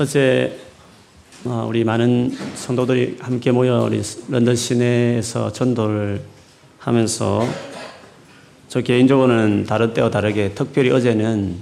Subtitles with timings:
[0.00, 0.56] 어제
[1.44, 3.90] 어, 우리 많은 성도들이 함께 모여
[4.28, 6.22] 런던 시내에서 전도를
[6.78, 7.44] 하면서
[8.68, 11.58] 저 개인적으로는 다른 때와 다르게 특별히 어제는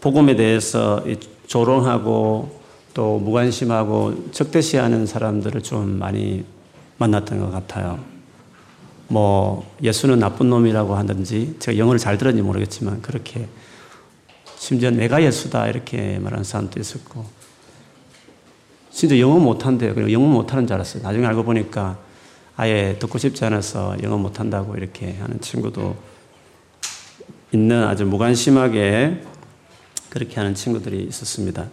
[0.00, 1.04] 복음에 대해서
[1.46, 2.60] 조롱하고
[2.94, 6.44] 또 무관심하고 적대시하는 사람들을 좀 많이
[6.98, 8.00] 만났던 것 같아요.
[9.06, 13.46] 뭐 예수는 나쁜 놈이라고 하든지 제가 영어를 잘 들었는지 모르겠지만 그렇게
[14.60, 17.24] 심지어 내가 예수다 이렇게 말하는 사람도 있었고
[18.90, 19.94] 진짜 영어 못한대요.
[19.94, 21.02] 그리고 영어 못하는 줄 알았어요.
[21.02, 21.96] 나중에 알고 보니까
[22.56, 25.96] 아예 듣고 싶지 않아서 영어 못한다고 이렇게 하는 친구도
[27.52, 29.22] 있는 아주 무관심하게
[30.10, 31.66] 그렇게 하는 친구들이 있었습니다.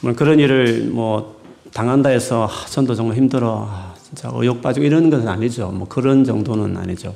[0.00, 1.42] 뭐 그런 일을 뭐
[1.74, 3.68] 당한다 해서 아, 전도 정말 힘들어.
[3.70, 5.68] 아, 진짜 의욕 빠지고 이런 것은 아니죠.
[5.72, 7.14] 뭐 그런 정도는 아니죠.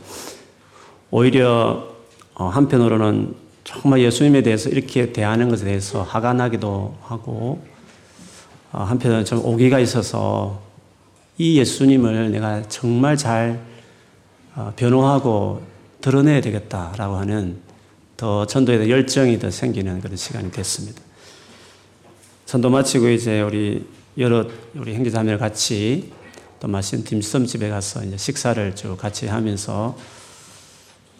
[1.10, 1.88] 오히려
[2.34, 7.64] 어, 한편으로는 정말 예수님에 대해서 이렇게 대하는 것에 대해서 화가 나기도 하고
[8.72, 10.62] 어, 한편으로는 좀 오기가 있어서
[11.38, 13.60] 이 예수님을 내가 정말 잘
[14.54, 15.62] 어, 변호하고
[16.00, 17.60] 드러내야 되겠다라고 하는
[18.16, 21.00] 더 전도에 대한 열정이 더 생기는 그런 시간이 됐습니다.
[22.46, 23.86] 전도 마치고 이제 우리
[24.18, 26.12] 여러 우리 형제자매를 같이
[26.60, 29.96] 또 맛있는 딤섬 집에 가서 이제 식사를 쭉 같이 하면서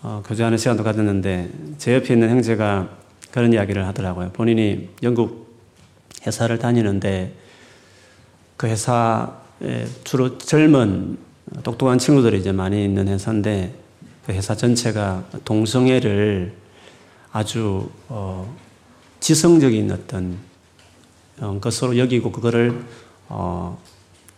[0.05, 2.89] 어, 교제하는 시간도 가졌는데 제 옆에 있는 형제가
[3.31, 4.31] 그런 이야기를 하더라고요.
[4.33, 5.61] 본인이 영국
[6.27, 7.33] 회사를 다니는데
[8.57, 11.19] 그 회사에 주로 젊은
[11.63, 13.75] 똑똑한 친구들이 이제 많이 있는 회사인데
[14.27, 16.53] 그 회사 전체가 동성애를
[17.31, 18.53] 아주 어,
[19.21, 20.37] 지성적인 어떤
[21.41, 22.85] 어, 것으로 여기고 그거를
[23.29, 23.81] 어,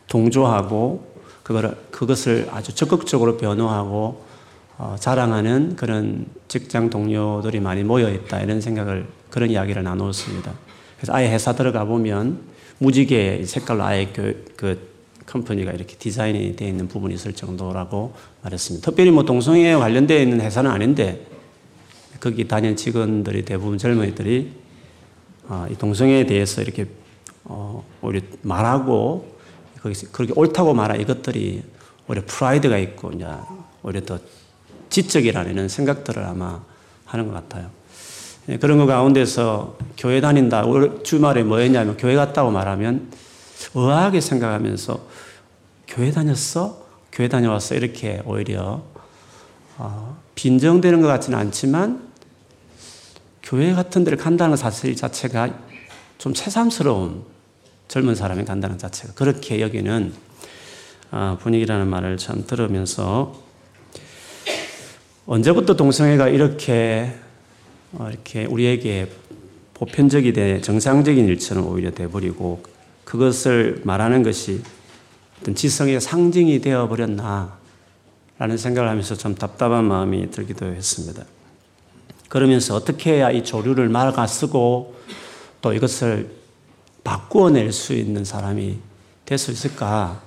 [0.08, 4.33] 동조하고 그거를 그것을 아주 적극적으로 변호하고
[4.76, 10.52] 어, 자랑하는 그런 직장 동료들이 많이 모여 있다 이런 생각을 그런 이야기를 나누었습니다.
[10.96, 12.40] 그래서 아예 회사 들어가 보면
[12.78, 14.94] 무지개 색깔로 아예 그, 그
[15.26, 18.84] company가 이렇게 디자인이 되어 있는 부분이 있을 정도라고 말했습니다.
[18.84, 21.26] 특별히 뭐 동성애에 관련되어 있는 회사는 아닌데
[22.20, 24.52] 거기 다니는 직원들이 대부분 젊은이들이
[25.48, 26.86] 어, 이 동성애에 대해서 이렇게
[27.44, 29.34] 어, 오히려 말하고
[29.82, 31.62] 거기서 그렇게 옳다고 말하 이것들이
[32.08, 33.26] 오히려 프라이드가 있고 이제
[33.82, 34.18] 오히려 더
[34.90, 36.60] 지적이라는 생각들을 아마
[37.04, 37.70] 하는 것 같아요.
[38.48, 40.64] 예, 그런 것 가운데서 교회 다닌다.
[41.02, 43.10] 주말에 뭐 했냐면 교회 갔다고 말하면
[43.74, 45.00] 의아하게 생각하면서
[45.88, 46.84] 교회 다녔어?
[47.12, 47.74] 교회 다녀왔어?
[47.74, 48.82] 이렇게 오히려
[49.78, 52.08] 어, 빈정되는 것 같지는 않지만
[53.42, 55.50] 교회 같은 데를 간다는 사실 자체가
[56.18, 57.24] 좀 새삼스러운
[57.88, 60.12] 젊은 사람이 간다는 자체가 그렇게 여기는
[61.12, 63.38] 어, 분위기라는 말을 참 들으면서
[65.26, 67.14] 언제부터 동성애가 이렇게
[67.92, 69.10] 어, 이렇게 우리에게
[69.72, 72.62] 보편적이 돼 정상적인 일처럼 오히려 돼버리고
[73.04, 74.62] 그것을 말하는 것이
[75.40, 77.56] 어떤 지성의 상징이 되어 버렸나
[78.38, 81.24] 라는 생각을 하면서 좀 답답한 마음이 들기도 했습니다.
[82.28, 84.96] 그러면서 어떻게 해야 이 조류를 말아 쓰고
[85.60, 86.30] 또 이것을
[87.04, 88.78] 바꾸어낼 수 있는 사람이
[89.24, 90.20] 될 수 있을까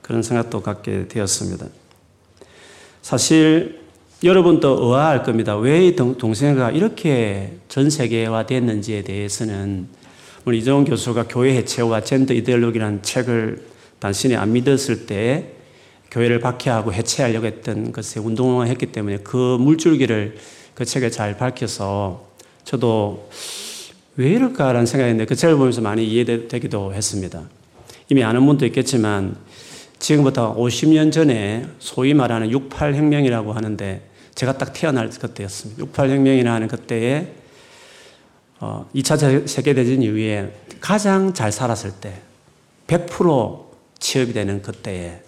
[0.00, 1.66] 그런 생각도 갖게 되었습니다.
[3.02, 3.81] 사실
[4.24, 5.56] 여러분도 의아할 겁니다.
[5.56, 9.88] 왜 동생애가 이렇게 전 세계화 됐는지에 대해서는
[10.44, 13.64] 우리 이정훈 교수가 교회 해체와 젠더 이데올로기라는 책을
[13.98, 15.54] 단순히 안 믿었을 때
[16.12, 20.36] 교회를 박해하고 해체하려고 했던 것에 운동을 했기 때문에 그 물줄기를
[20.74, 22.24] 그 책에 잘 밝혀서
[22.64, 23.28] 저도
[24.16, 27.42] 왜 이럴까라는 생각했는데 그 책을 보면서 많이 이해되기도 했습니다.
[28.08, 29.36] 이미 아는 분도 있겠지만
[29.98, 35.84] 지금부터 50년 전에 소위 말하는 68혁명이라고 하는데 제가 딱 태어날 그때였습니다.
[35.84, 37.42] 68혁명이라 하는 그때에
[38.64, 42.22] 어, 2차 세계대전 이후에 가장 잘 살았을 때,
[42.86, 43.64] 100%
[43.98, 45.20] 취업이 되는 그때에,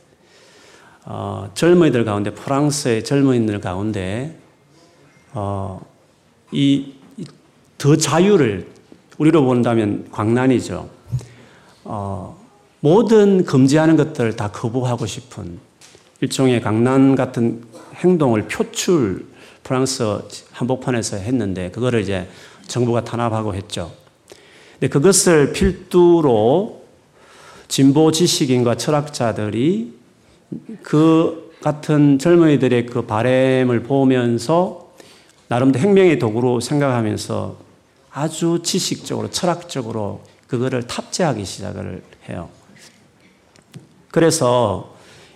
[1.04, 4.38] 어, 젊은이들 가운데, 프랑스의 젊은이들 가운데,
[5.32, 5.84] 어,
[6.52, 6.94] 이,
[7.76, 8.68] 더 자유를,
[9.18, 10.88] 우리로 본다면 광란이죠.
[11.82, 12.40] 어,
[12.78, 15.58] 모든 금지하는 것들을 다 거부하고 싶은
[16.20, 17.64] 일종의 강난 같은
[17.94, 19.26] 행동을 표출
[19.62, 20.20] 프랑스
[20.52, 22.28] 한복판에서 했는데 그거를 이제
[22.66, 23.92] 정부가 탄압하고 했죠.
[24.74, 26.84] 근데 그것을 필두로
[27.68, 29.94] 진보 지식인과 철학자들이
[30.82, 34.92] 그 같은 젊은이들의 그 바램을 보면서
[35.48, 37.56] 나름대로 혁명의 도구로 생각하면서
[38.10, 42.48] 아주 지식적으로 철학적으로 그거를 탑재하기 시작을 해요.
[44.10, 44.93] 그래서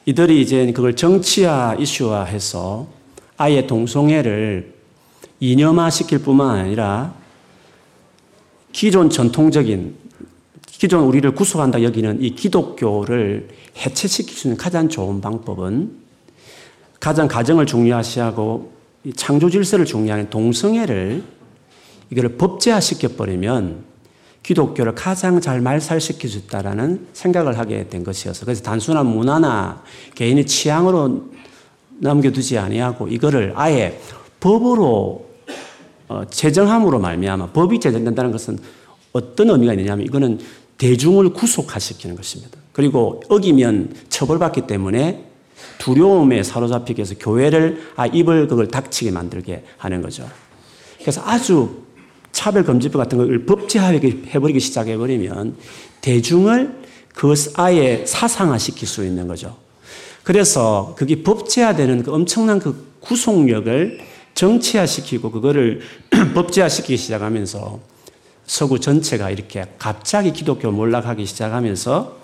[0.08, 2.86] 이들이 이제 그걸 정치화, 이슈화해서
[3.36, 4.72] 아예 동성애를
[5.38, 7.14] 이념화 시킬 뿐만 아니라
[8.72, 9.94] 기존 전통적인
[10.66, 15.90] 기존 우리를 구속한다 여기는 이 기독교를 해체시킬 수 있는 가장 좋은 방법은
[16.98, 18.72] 가장 가정을 중요시하고
[19.14, 21.22] 창조 질서를 중요하는 동성애를
[22.08, 23.84] 이거를 법제화 시켜 버리면
[24.48, 29.82] 기독교를 가장 잘 말살시킬 수 있다라는 생각을 하게 된 것이어서 그래서 단순한 문화나
[30.14, 31.28] 개인의 취향으로
[31.98, 34.00] 남겨두지 아니하고 이거를 아예
[34.40, 35.28] 법으로
[36.08, 38.58] 어, 제정함으로 말미암아 법이 제정된다는 것은
[39.12, 40.38] 어떤 의미가 있느냐면 이거는
[40.78, 42.56] 대중을 구속화시키는 것입니다.
[42.72, 45.26] 그리고 어기면 처벌받기 때문에
[45.76, 50.26] 두려움에 사로잡히게 해서 교회를 아 입을 그걸 닥치게 만들게 하는 거죠.
[51.00, 51.82] 그래서 아주
[52.32, 55.56] 차별금지법 같은 걸 법제화해버리기 시작해버리면
[56.00, 56.82] 대중을
[57.14, 59.56] 그 아예 사상화시킬 수 있는 거죠.
[60.22, 63.98] 그래서 그게 법제화되는 그 엄청난 그 구속력을
[64.34, 65.80] 정치화시키고 그거를
[66.34, 67.80] 법제화시키기 시작하면서
[68.46, 72.16] 서구 전체가 이렇게 갑자기 기독교 몰락하기 시작하면서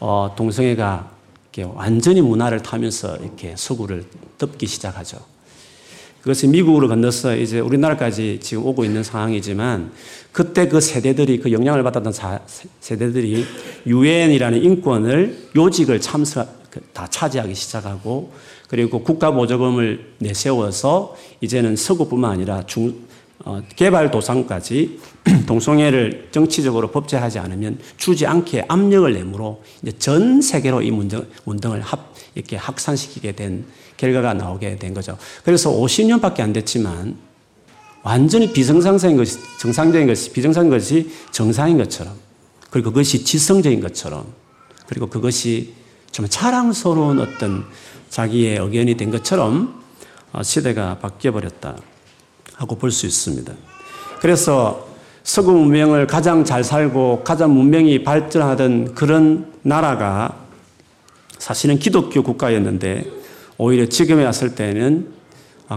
[0.00, 1.10] 어, 동성애가
[1.52, 4.04] 이렇게 완전히 문화를 타면서 이렇게 서구를
[4.38, 5.18] 덮기 시작하죠.
[6.20, 9.92] 그것이 미국으로 건너서 이제 우리나라까지 지금 오고 있는 상황이지만
[10.32, 12.12] 그때 그 세대들이 그 영향을 받았던
[12.80, 13.44] 세대들이
[13.86, 18.32] 유엔이라는 인권을 요직을 참석 그다 차지하기 시작하고
[18.68, 22.94] 그리고 국가 보조금을 내세워서 이제는 서구뿐만 아니라 중
[23.44, 25.00] 어, 개발 도상까지
[25.46, 32.14] 동성애를 정치적으로 법제하지 않으면 주지 않게 압력을 내므로 이제 전 세계로 이 문등, 운동을 합,
[32.34, 33.64] 이렇게 확산시키게 된
[34.00, 35.18] 결과가 나오게 된 거죠.
[35.44, 37.16] 그래서 50년밖에 안 됐지만
[38.02, 42.14] 완전히 비정상적인 것이, 정상적인 것이, 비정상인 것이 정상인 것처럼
[42.70, 44.24] 그리고 그것이 지성적인 것처럼
[44.86, 45.74] 그리고 그것이
[46.10, 47.66] 좀 자랑스러운 어떤
[48.08, 49.82] 자기의 의견이 된 것처럼
[50.32, 51.76] 어, 시대가 바뀌어 버렸다.
[52.54, 53.52] 하고 볼 수 있습니다.
[54.20, 54.88] 그래서
[55.22, 60.46] 서구 문명을 가장 잘 살고 가장 문명이 발전하던 그런 나라가
[61.38, 63.19] 사실은 기독교 국가였는데
[63.62, 65.12] 오히려 지금에 왔을 때는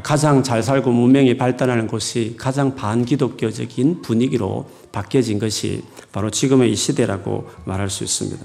[0.04, 7.48] 가장 잘 살고 문명이 발달하는 곳이 가장 반기독교적인 분위기로 바뀌어진 것이 바로 지금의 이 시대라고
[7.66, 8.44] 말할 수 있습니다.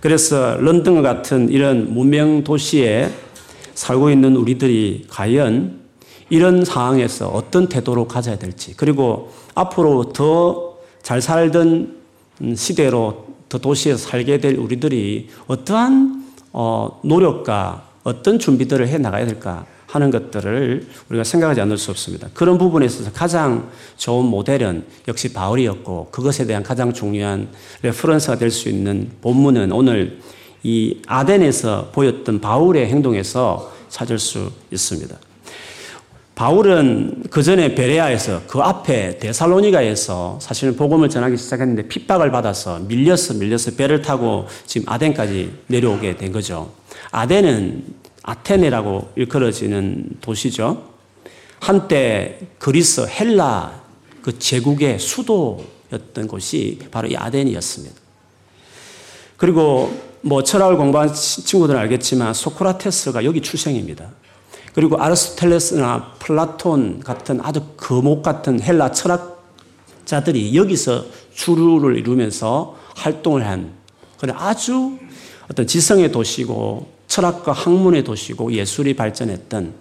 [0.00, 3.10] 그래서 런던과 같은 이런 문명 도시에
[3.74, 5.80] 살고 있는 우리들이 과연
[6.30, 10.70] 이런 상황에서 어떤 태도로 가져야 될지, 그리고 앞으로 더
[11.02, 11.96] 잘 살던
[12.54, 20.10] 시대로 더 도시에서 살게 될 우리들이 어떠한 어, 노력과 어떤 준비들을 해 나가야 될까 하는
[20.10, 22.28] 것들을 우리가 생각하지 않을 수 없습니다.
[22.32, 27.48] 그런 부분에 있어서 가장 좋은 모델은 역시 바울이었고 그것에 대한 가장 중요한
[27.82, 30.18] reference가 될 수 있는 본문은 오늘
[30.62, 35.16] 이 아덴에서 보였던 바울의 행동에서 찾을 수 있습니다.
[36.36, 43.72] 바울은 그 전에 베레아에서 그 앞에 데살로니가에서 사실은 복음을 전하기 시작했는데 핍박을 받아서 밀려서 밀려서
[43.72, 46.79] 배를 타고 지금 아덴까지 내려오게 된 거죠.
[47.10, 47.84] 아덴은
[48.22, 50.90] 아테네라고 일컬어지는 도시죠.
[51.58, 53.80] 한때 그리스 헬라
[54.22, 57.94] 그 제국의 수도였던 곳이 바로 이 아덴이었습니다.
[59.36, 59.90] 그리고
[60.22, 64.10] 뭐 철학을 공부한 친구들은 알겠지만 소크라테스가 여기 출생입니다.
[64.74, 73.72] 그리고 아리스토텔레스나 플라톤 같은 아주 거목 같은 헬라 철학자들이 여기서 주류를 이루면서 활동을 한
[74.18, 74.98] 그런 아주
[75.50, 79.74] 어떤 지성의 도시고 철학과 학문의 도시고 예술이 발전했던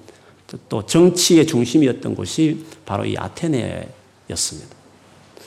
[0.67, 4.75] 또 정치의 중심이었던 곳이 바로 이 아테네였습니다.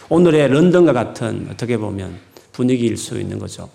[0.08, 2.16] 오늘의 런던과 같은 어떻게 보면
[2.52, 3.68] 분위기일 수 있는 거죠.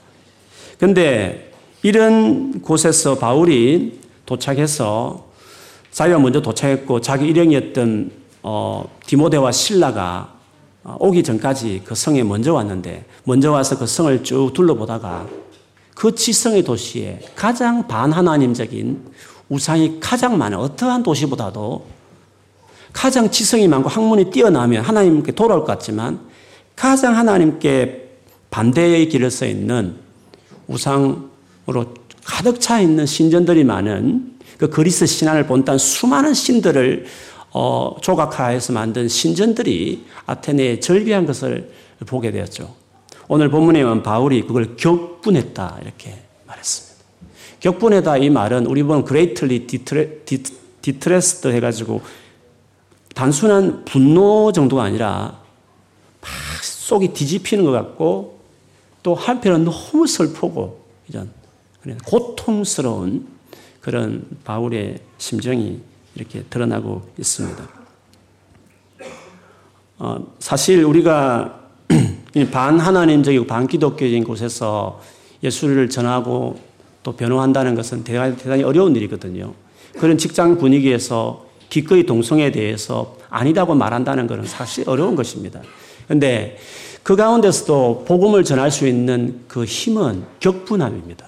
[0.79, 1.51] 근데
[1.83, 5.27] 이런 곳에서 바울이 도착해서
[5.91, 8.11] 자기가 먼저 도착했고 자기 일행이었던
[8.43, 10.33] 어, 디모데와 신라가
[10.85, 15.27] 어, 오기 전까지 그 성에 먼저 왔는데 먼저 와서 그 성을 쭉 둘러보다가
[15.97, 19.03] 그 지성의 도시에 가장 반하나님적인
[19.49, 21.87] 우상이 가장 많은 어떠한 도시보다도
[22.93, 26.19] 가장 지성이 많고 학문이 뛰어나면 하나님께 돌아올 것 같지만
[26.75, 28.09] 가장 하나님께
[28.51, 29.95] 반대의 길을 서 있는
[30.67, 37.07] 우상으로 가득 차 있는 신전들이 많은 그 그리스 신화를 본딴 수많은 신들을
[37.53, 41.71] 어, 조각화해서 만든 신전들이 아테네에 절비한 것을
[42.05, 42.86] 보게 되었죠.
[43.27, 47.05] 오늘 본문에 보면 바울이 그걸 격분했다 이렇게 말했습니다.
[47.59, 49.67] 격분했다 이 말은 우리 보면 greatly
[50.81, 52.01] distressed 해가지고
[53.13, 55.39] 단순한 분노 정도가 아니라
[56.21, 56.29] 막
[56.63, 58.39] 속이 뒤집히는 것 같고
[59.03, 61.31] 또 한편은 너무 슬프고 이런
[62.05, 63.27] 고통스러운
[63.81, 65.81] 그런 바울의 심정이
[66.15, 67.69] 이렇게 드러나고 있습니다.
[69.99, 71.56] 어, 사실 우리가
[72.45, 75.01] 반 하나님적이고 반 기독교적인 곳에서
[75.43, 76.59] 예수를 전하고
[77.03, 79.53] 또 변호한다는 것은 대단히 어려운 일이거든요.
[79.99, 85.61] 그런 직장 분위기에서 기꺼이 동성애에 대해서 아니라고 말한다는 것은 사실 어려운 것입니다.
[86.05, 86.57] 그런데
[87.03, 91.27] 그 가운데서도 복음을 전할 수 있는 그 힘은 격분함입니다.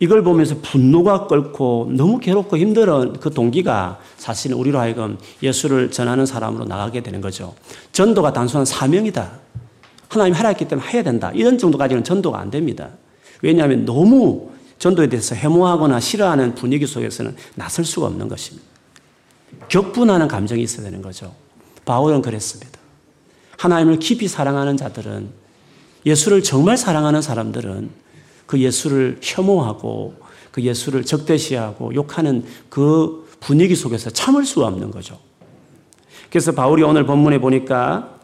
[0.00, 6.64] 이걸 보면서 분노가 끓고 너무 괴롭고 힘들은 그 동기가 사실 우리로 하여금 예수를 전하는 사람으로
[6.64, 7.54] 나가게 되는 거죠.
[7.92, 9.43] 전도가 단순한 사명이다.
[10.14, 11.30] 하나님 하라 했기 때문에 해야 된다.
[11.34, 12.90] 이런 정도까지는 전도가 안 됩니다.
[13.42, 18.66] 왜냐하면 너무 전도에 대해서 해모하거나 싫어하는 분위기 속에서는 나설 수가 없는 것입니다.
[19.68, 21.34] 격분하는 감정이 있어야 되는 거죠.
[21.84, 22.78] 바울은 그랬습니다.
[23.58, 25.28] 하나님을 깊이 사랑하는 자들은
[26.06, 27.90] 예수를 정말 사랑하는 사람들은
[28.46, 30.14] 그 예수를 혐오하고
[30.50, 35.18] 그 예수를 적대시하고 욕하는 그 분위기 속에서 참을 수가 없는 거죠.
[36.30, 38.18] 그래서 바울이 오늘 본문에 보니까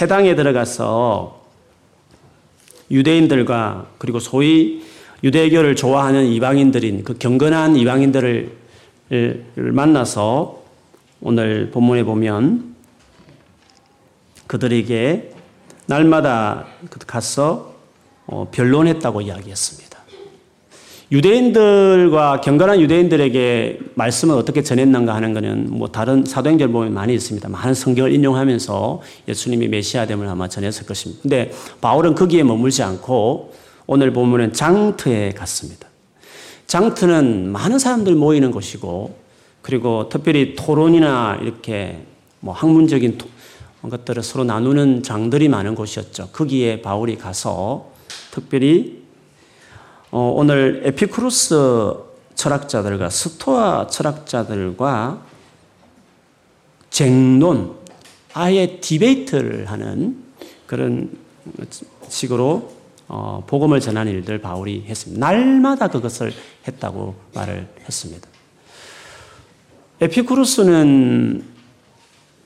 [0.00, 1.42] 해당에 들어가서
[2.90, 4.82] 유대인들과 그리고 소위
[5.22, 8.52] 유대교를 좋아하는 이방인들인 그 경건한 이방인들을
[9.56, 10.62] 만나서
[11.20, 12.76] 오늘 본문에 보면
[14.46, 15.32] 그들에게
[15.86, 16.66] 날마다
[17.06, 17.74] 가서
[18.26, 19.87] 어, 변론했다고 이야기했습니다.
[21.10, 27.48] 유대인들과 경건한 유대인들에게 말씀을 어떻게 전했는가 하는 것은 뭐 다른 사도행전 보면 많이 있습니다.
[27.48, 31.22] 많은 성경을 인용하면서 예수님이 메시아됨을 아마 전했을 것입니다.
[31.22, 31.50] 근데
[31.80, 33.54] 바울은 거기에 머물지 않고
[33.86, 35.88] 오늘 보면은 장터에 갔습니다.
[36.66, 39.16] 장터는 많은 사람들 모이는 곳이고
[39.62, 42.02] 그리고 특별히 토론이나 이렇게
[42.40, 43.16] 뭐 학문적인
[43.88, 46.28] 것들을 서로 나누는 장들이 많은 곳이었죠.
[46.32, 47.92] 거기에 바울이 가서
[48.30, 48.97] 특별히
[50.10, 51.94] 어, 오늘 에피쿠루스
[52.34, 55.22] 철학자들과 스토아 철학자들과
[56.90, 57.76] 쟁론,
[58.32, 60.22] 아예 debate를 하는
[60.66, 61.10] 그런
[62.08, 62.72] 식으로
[63.08, 65.26] 어, 복음을 전하는 일들 바울이 했습니다.
[65.26, 66.32] 날마다 그것을
[66.66, 68.28] 했다고 말을 했습니다.
[70.00, 71.44] 에피쿠루스는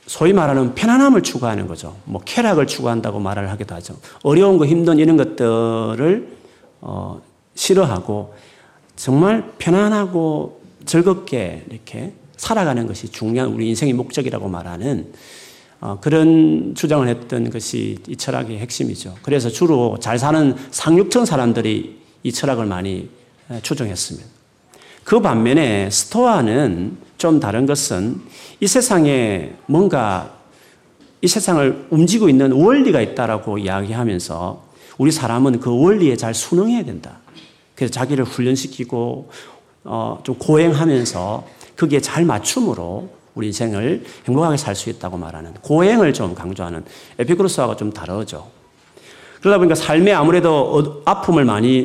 [0.06, 1.96] 소위 말하는 편안함을 추구하는 거죠.
[2.04, 3.96] 뭐 쾌락을 추구한다고 말을 하기도 하죠.
[4.22, 6.36] 어려운 거 힘든 이런 것들을
[6.80, 7.20] 어,
[7.54, 8.34] 싫어하고
[8.96, 15.12] 정말 편안하고 즐겁게 이렇게 살아가는 것이 중요한 우리 인생의 목적이라고 말하는
[15.80, 19.16] 어, 그런 주장을 했던 것이 이 철학의 핵심이죠.
[19.22, 23.08] 그래서 주로 잘 사는 상륙층 사람들이 이 철학을 많이
[23.62, 24.28] 추종했습니다.
[25.04, 28.20] 그 반면에 스토아는 좀 다른 것은
[28.60, 30.38] 이 세상에 뭔가
[31.20, 34.64] 이 세상을 움직이고 있는 원리가 있다라고 이야기하면서
[34.98, 37.18] 우리 사람은 그 원리에 잘 순응해야 된다.
[37.82, 39.28] 그래서 자기를 훈련시키고
[39.84, 41.46] 어, 좀 고행하면서
[41.76, 46.84] 거기에 잘 맞춤으로 우리 인생을 행복하게 살 수 있다고 말하는 고행을 좀 강조하는
[47.18, 48.48] 에피크로스하고 좀 다르죠.
[49.40, 51.84] 그러다 보니까 삶에 아무래도 아픔을 많이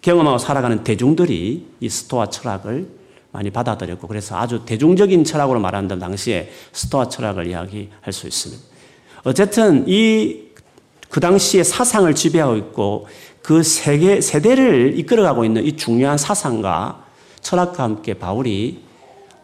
[0.00, 2.88] 경험하고 살아가는 대중들이 이 스토아 철학을
[3.30, 8.62] 많이 받아들였고 그래서 아주 대중적인 철학으로 말한다면 당시에 스토아 철학을 이야기할 수 있습니다.
[9.24, 10.48] 어쨌든 이
[11.08, 13.06] 그 당시에 사상을 지배하고 있고
[13.48, 17.02] 그 세계 세대를 이끌어가고 있는 이 중요한 사상과
[17.40, 18.82] 철학과 함께 바울이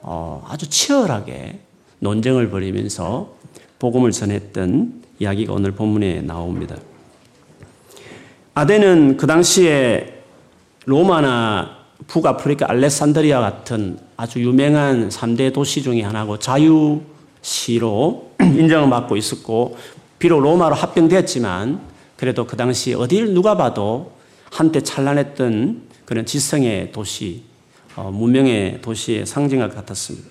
[0.02, 1.61] 어, 아주 치열하게
[2.00, 3.30] 논쟁을 벌이면서
[3.78, 6.76] 복음을 전했던 이야기가 오늘 본문에 나옵니다.
[8.52, 10.23] 아덴은 그 당시에
[10.84, 17.02] 로마나 북아프리카 알렉산드리아 같은 아주 유명한 3대 도시 중의 하나고 자유시로
[18.38, 19.78] 인정을 받고 있었고
[20.18, 24.12] 비록 로마로 합병되었지만 그래도 그 당시 어디를 누가 봐도
[24.50, 27.42] 한때 찬란했던 그런 지성의 도시,
[27.97, 30.28] 어, 문명의 도시의 상징과 같았습니다.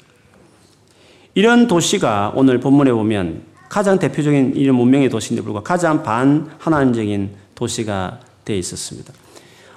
[1.35, 8.55] 이런 도시가 오늘 본문에 보면 가장 대표적인 이런 문명의 도시인데 불구하고 가장 반하나님적인 도시가 되어
[8.57, 9.13] 있었습니다.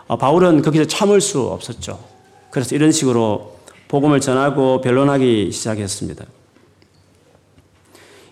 [0.07, 1.99] 어, 바울은 거기서 참을 수 없었죠.
[2.51, 3.57] 그래서 이런 식으로
[3.89, 6.25] 복음을 전하고 변론하기 시작했습니다.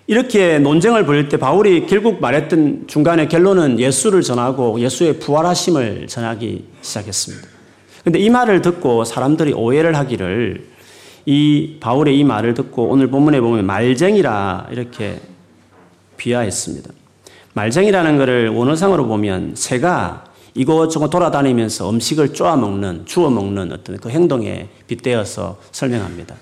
[0.07, 7.49] 이렇게 논쟁을 벌일 때 바울이 결국 말했던 중간에 결론은 예수를 전하고 예수의 부활하심을 전하기 시작했습니다.
[8.05, 10.67] 근데 이 말을 듣고 사람들이 오해를 하기를
[11.25, 15.21] 이 바울의 이 말을 듣고 오늘 본문에 보면 말쟁이라 이렇게
[16.19, 16.91] 비하했습니다.
[17.55, 24.69] 말쟁이라는 것을 원어상으로 보면 새가 이곳저곳 돌아다니면서 음식을 쪼아 먹는, 주워 먹는 어떤 그 행동에
[24.87, 26.37] 빗대어서 설명합니다.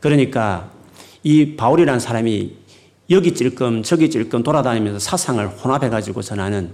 [0.00, 0.70] 그러니까
[1.22, 2.61] 이 바울이라는 사람이
[3.12, 6.70] 여기 찔끔 저기 찔끔 돌아다니면서 사상을 혼합해가지고 전하는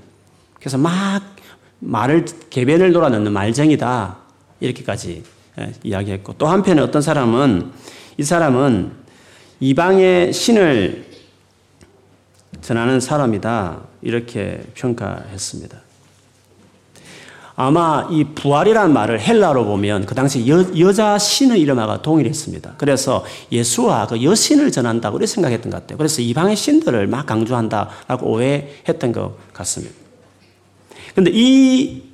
[0.58, 1.36] 그래서 막
[1.80, 4.16] 말을 개변을 돌아넣는 말쟁이다
[4.60, 5.22] 이렇게까지
[5.60, 7.72] 예, 이야기했고 또 한편에 어떤 사람은
[8.16, 8.92] 이 사람은
[9.60, 11.08] 이방의 신을
[12.60, 13.80] 전하는 사람이다.
[14.02, 15.87] 이렇게 평가했습니다.
[17.60, 22.74] 아마 이 부활이라는 말을 헬라로 보면 그 당시 여, 여자 신의 이름하고 동일했습니다.
[22.78, 25.98] 그래서 예수와 그 여신을 전한다고 그렇게 생각했던 것 같아요.
[25.98, 29.92] 그래서 이방의 신들을 막 강조한다라고 오해했던 것 같습니다.
[31.16, 32.04] 근데 이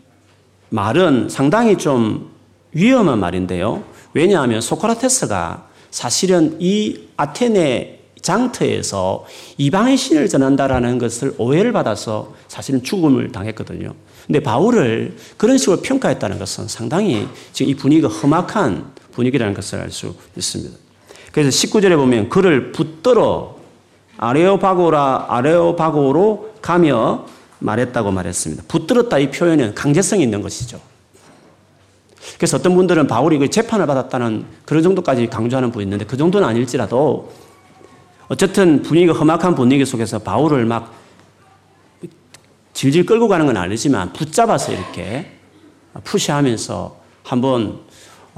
[0.70, 2.30] 말은 상당히 좀
[2.72, 3.84] 위험한 말인데요.
[4.14, 9.26] 왜냐하면 소크라테스가 사실은 이 아테네 장터에서
[9.58, 13.92] 이방의 신을 전한다라는 것을 오해를 받아서 사실은 죽음을 당했거든요.
[14.26, 20.14] 근데 바울을 그런 식으로 평가했다는 것은 상당히 지금 이 분위기가 험악한 분위기라는 것을 알 수
[20.36, 20.76] 있습니다.
[21.32, 23.56] 그래서 19절에 보면 그를 붙들어
[24.16, 27.26] 아레오바고라 아레오바고로 가며
[27.58, 28.64] 말했다고 말했습니다.
[28.68, 30.80] 붙들었다 이 표현은 강제성이 있는 것이죠.
[32.36, 37.32] 그래서 어떤 분들은 바울이 그 재판을 받았다는 그런 정도까지 강조하는 분이 있는데 그 정도는 아닐지라도
[38.28, 40.94] 어쨌든 분위기가 험악한 분위기 속에서 바울을 막
[42.74, 45.30] 질질 끌고 가는 건 아니지만 붙잡아서 이렇게
[46.02, 47.80] 푸시하면서 한번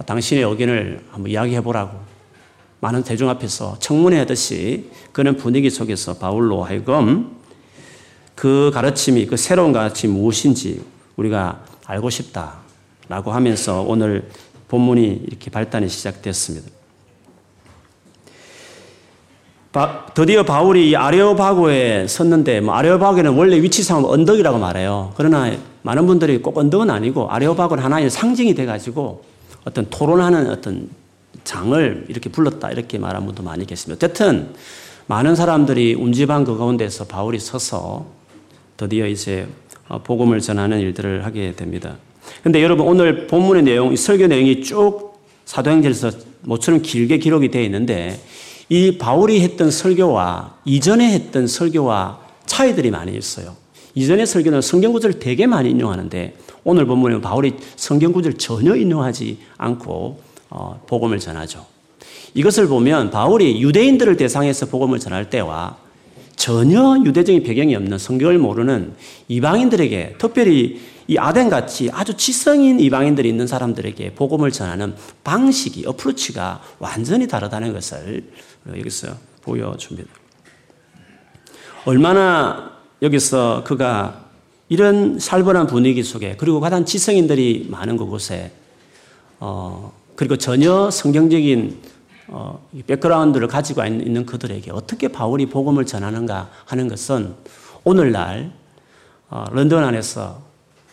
[0.05, 1.99] 당신의 의견을 한번 이야기해 보라고
[2.81, 7.35] 많은 대중 앞에서 청문회 하듯이 그런 분위기 속에서 바울로 하여금
[8.35, 10.85] 그 가르침이 그 새로운 가르침이 무엇인지
[11.17, 14.29] 우리가 알고 싶다라고 하면서 오늘
[14.69, 16.76] 본문이 이렇게 발단이 시작됐습니다.
[19.77, 25.13] 바, 드디어 바울이 아레오바고에 섰는데 뭐 아레오바고는 원래 위치상 언덕이라고 말해요.
[25.19, 25.53] 그러나
[25.83, 29.23] 많은 분들이 꼭 언덕은 아니고 아레오바고는 하나의 상징이 돼가지고
[29.67, 30.89] 어떤 토론하는 어떤
[31.45, 34.03] 장을 이렇게 불렀다 이렇게 말하는 분도 많이 계십니다.
[34.03, 34.55] 어쨌든
[35.09, 38.07] 많은 사람들이 운지방 그 가운데서 바울이 서서
[38.79, 39.47] 드디어 이제
[39.89, 41.97] 어, 복음을 전하는 일들을 하게 됩니다.
[42.43, 48.19] 근데 여러분 오늘 본문의 내용, 설교 내용이 쭉 사도행전에서 모처럼 길게 기록이 되어 있는데
[48.69, 53.57] 이 바울이 했던 설교와 이전에 했던 설교와 차이들이 많이 있어요.
[53.95, 60.21] 이전의 설교는 성경 구절을 되게 많이 인용하는데 오늘 본문에 바울이 성경 구절을 전혀 인용하지 않고
[60.51, 61.65] 어, 복음을 전하죠.
[62.35, 65.79] 이것을 보면 바울이 유대인들을 대상해서 복음을 전할 때와
[66.37, 68.93] 전혀 유대적인 배경이 없는 성경을 모르는
[69.29, 77.27] 이방인들에게 특별히 이 아덴 같이 아주 지성인 이방인들이 있는 사람들에게 복음을 전하는 방식이 어프로치가 완전히
[77.27, 78.25] 다르다는 것을
[78.69, 79.09] 여기서
[79.43, 80.11] 보여줍니다.
[81.85, 84.25] 얼마나 여기서 그가
[84.69, 88.53] 이런 살벌한 분위기 속에 그리고 가장 지성인들이 많은 그곳에
[89.39, 91.79] 어, 그리고 전혀 성경적인
[92.29, 97.35] 어, 백그라운드를 가지고 있는 그들에게 어떻게 바울이 복음을 전하는가 하는 것은
[97.85, 98.53] 오늘날
[99.29, 100.43] 어, 런던 안에서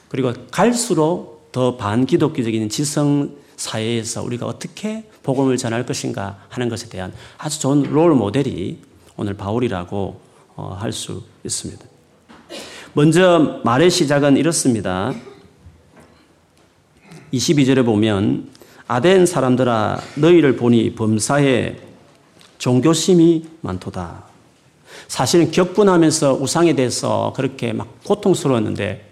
[0.10, 7.62] 그리고 갈수록 더 반기독교적인 지성 사회에서 우리가 어떻게 복음을 전할 것인가 하는 것에 대한 아주
[7.62, 8.80] 좋은 롤 모델이
[9.16, 10.22] 오늘 바울이라고
[10.56, 11.86] 어, 할수 있습니다.
[12.94, 15.14] 먼저 말의 시작은 이렇습니다.
[17.34, 18.50] 22절에 보면
[18.88, 21.78] 아덴 사람들아 너희를 보니 범사에
[22.58, 24.26] 종교심이 많도다.
[25.08, 29.10] 사실은 격분하면서 우상에 대해서 그렇게 막 고통스러웠는데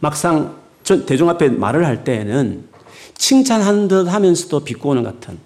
[0.00, 0.58] 막상
[1.06, 2.68] 대중 앞에 말을 할 때에는
[3.18, 5.38] 칭찬하는 듯 하면서도 비꼬는 같은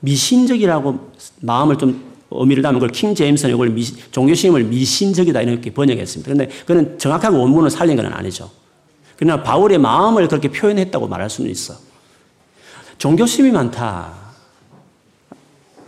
[0.00, 6.30] 미신적이라고 마음을 좀 의미를 담은 걸 킹 제임스는 이걸 미, 종교심을 미신적이다 이렇게 번역했습니다.
[6.30, 8.50] 그런데 그는 정확하게 원문을 살린 건 아니죠.
[9.16, 11.74] 그러나 바울의 마음을 그렇게 표현했다고 말할 수는 있어.
[12.98, 14.12] 종교심이 많다.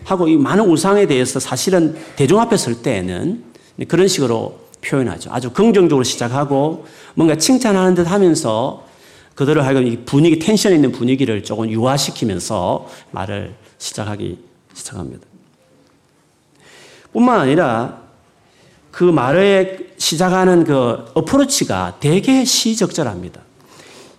[0.05, 3.45] 하고 이 많은 우상에 대해서 사실은 대중 앞에 설 때에는
[3.87, 5.31] 그런 식으로 표현하죠.
[5.33, 8.87] 아주 긍정적으로 시작하고 뭔가 칭찬하는 듯 하면서
[9.41, 14.39] 그들을 하여금 이 분위기, 텐션 있는 분위기를 조금 유화시키면서 말을 시작하기
[14.75, 15.27] 시작합니다.
[17.15, 18.03] 뿐만 아니라
[18.91, 23.41] 그 말에 시작하는 그 어프로치가 되게 시적절합니다.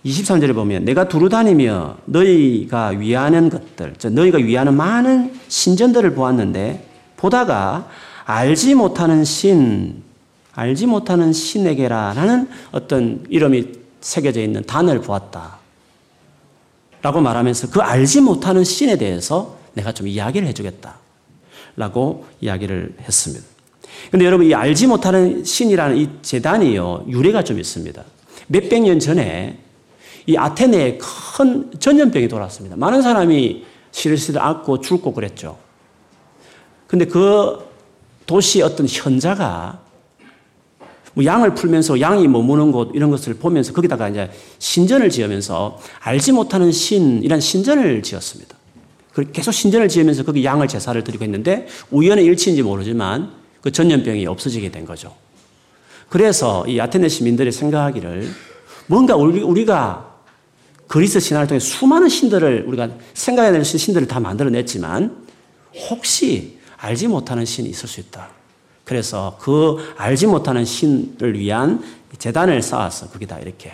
[0.04, 6.84] 23절에 보면 내가 두루 다니며 너희가 위하는 것들, 너희가 위하는 많은 신전들을 보았는데
[7.16, 7.88] 보다가
[8.24, 10.02] 알지 못하는 신,
[10.52, 15.58] 알지 못하는 신에게라라는 어떤 이름이 새겨져 있는 단을 보았다.
[17.00, 20.96] 라고 말하면서 그 알지 못하는 신에 대해서 내가 좀 이야기를 해주겠다.
[21.76, 23.44] 라고 이야기를 했습니다.
[24.10, 28.04] 근데 여러분, 이 알지 못하는 신이라는 이 재단이요, 유래가 좀 있습니다.
[28.48, 29.58] 몇백 년 전에
[30.26, 32.76] 이 아테네에 큰 전염병이 돌았습니다.
[32.76, 35.58] 많은 사람이 시리시를 앓고 죽고 그랬죠.
[36.86, 37.66] 근데 그
[38.26, 39.81] 도시 어떤 현자가 뭐
[41.22, 47.22] 양을 풀면서 양이 머무는 곳 이런 것을 보면서 거기다가 이제 신전을 지으면서 알지 못하는 신
[47.22, 48.56] 이런 신전을 지었습니다.
[49.32, 54.86] 계속 신전을 지으면서 거기 양을 제사를 드리고 있는데 우연의 일치인지 모르지만 그 전염병이 없어지게 된
[54.86, 55.14] 거죠.
[56.08, 58.28] 그래서 이 아테네 시민들이 생각하기를
[58.86, 60.16] 뭔가 우리, 가
[60.86, 65.16] 그리스 신화를 통해 수많은 신들을 우리가 생각해야 될 신들을 다 만들어냈지만
[65.88, 68.30] 혹시 알지 못하는 신이 있을 수 있다.
[68.84, 71.82] 그래서 그 알지 못하는 신을 위한
[72.18, 73.72] 재단을 쌓아서 거기다 이렇게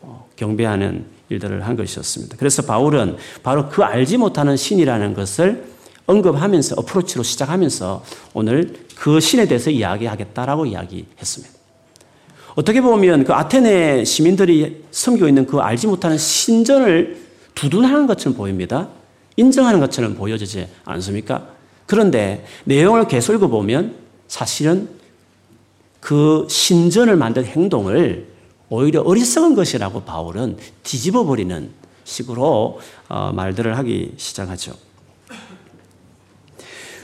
[0.00, 2.36] 어, 경배하는 일들을 한 것이었습니다.
[2.38, 5.64] 그래서 바울은 바로 그 알지 못하는 신이라는 것을
[6.06, 11.54] 언급하면서 어프로치로 시작하면서 오늘 그 신에 대해서 이야기하겠다라고 이야기했습니다.
[12.54, 17.18] 어떻게 보면 그 아테네 시민들이 섬기고 있는 그 알지 못하는 신전을
[17.54, 18.88] 두둔하는 것처럼 보입니다.
[19.36, 21.48] 인정하는 것처럼 보여지지 않습니까?
[21.86, 23.94] 그런데 내용을 계속 읽어보면
[24.28, 24.88] 사실은
[26.00, 28.28] 그 신전을 만든 행동을
[28.68, 31.70] 오히려 어리석은 것이라고 바울은 뒤집어 버리는
[32.04, 34.74] 식으로 어, 말들을 하기 시작하죠.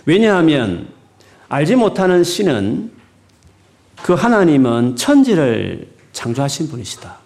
[0.07, 0.89] 왜냐하면
[1.49, 2.93] 알지 못하는 신은
[4.03, 7.19] 그 하나님은 천지를 창조하신 분이시다.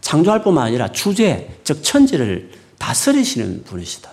[0.00, 4.10] 창조할 뿐만 아니라 주제, 즉 천지를 다스리시는 분이시다.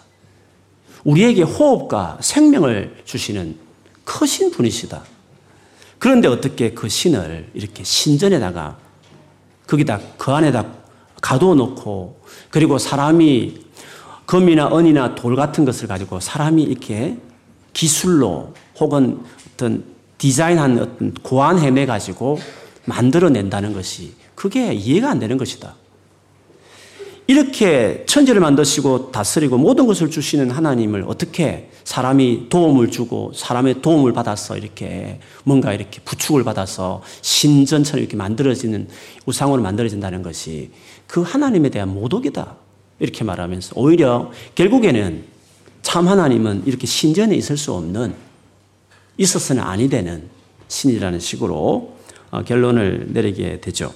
[1.03, 3.66] 우리에게 호흡과 생명을 주시는
[4.07, 5.03] 크신 분이시다.
[5.99, 8.77] 그런데 어떻게 그 신을 이렇게 신전에다가
[9.67, 10.65] 거기다 그 안에다
[11.21, 13.65] 가두어 놓고 그리고 사람이
[14.25, 17.17] 금이나 은이나 돌 같은 것을 가지고 사람이 이렇게
[17.73, 19.83] 기술로 혹은 어떤
[20.17, 22.39] 디자인한 어떤 고안 헤매 가지고
[22.85, 25.75] 만들어낸다는 것이 그게 이해가 안 되는 것이다.
[27.29, 34.57] 이렇게 천지를 만드시고 다스리고 모든 것을 주시는 하나님을 어떻게 사람이 도움을 주고 사람의 도움을 받아서
[34.57, 38.87] 이렇게 뭔가 이렇게 부축을 받아서 신전처럼 이렇게 만들어지는
[39.25, 40.71] 우상으로 만들어진다는 것이
[41.05, 42.55] 그 하나님에 대한 모독이다.
[42.99, 45.23] 이렇게 말하면서 오히려 결국에는
[45.81, 48.13] 참 하나님은 이렇게 신전에 있을 수 없는
[49.17, 50.29] 있어서는 아니 되는
[50.69, 51.97] 신이라는 식으로
[52.31, 53.93] 어, 결론을 내리게 되죠.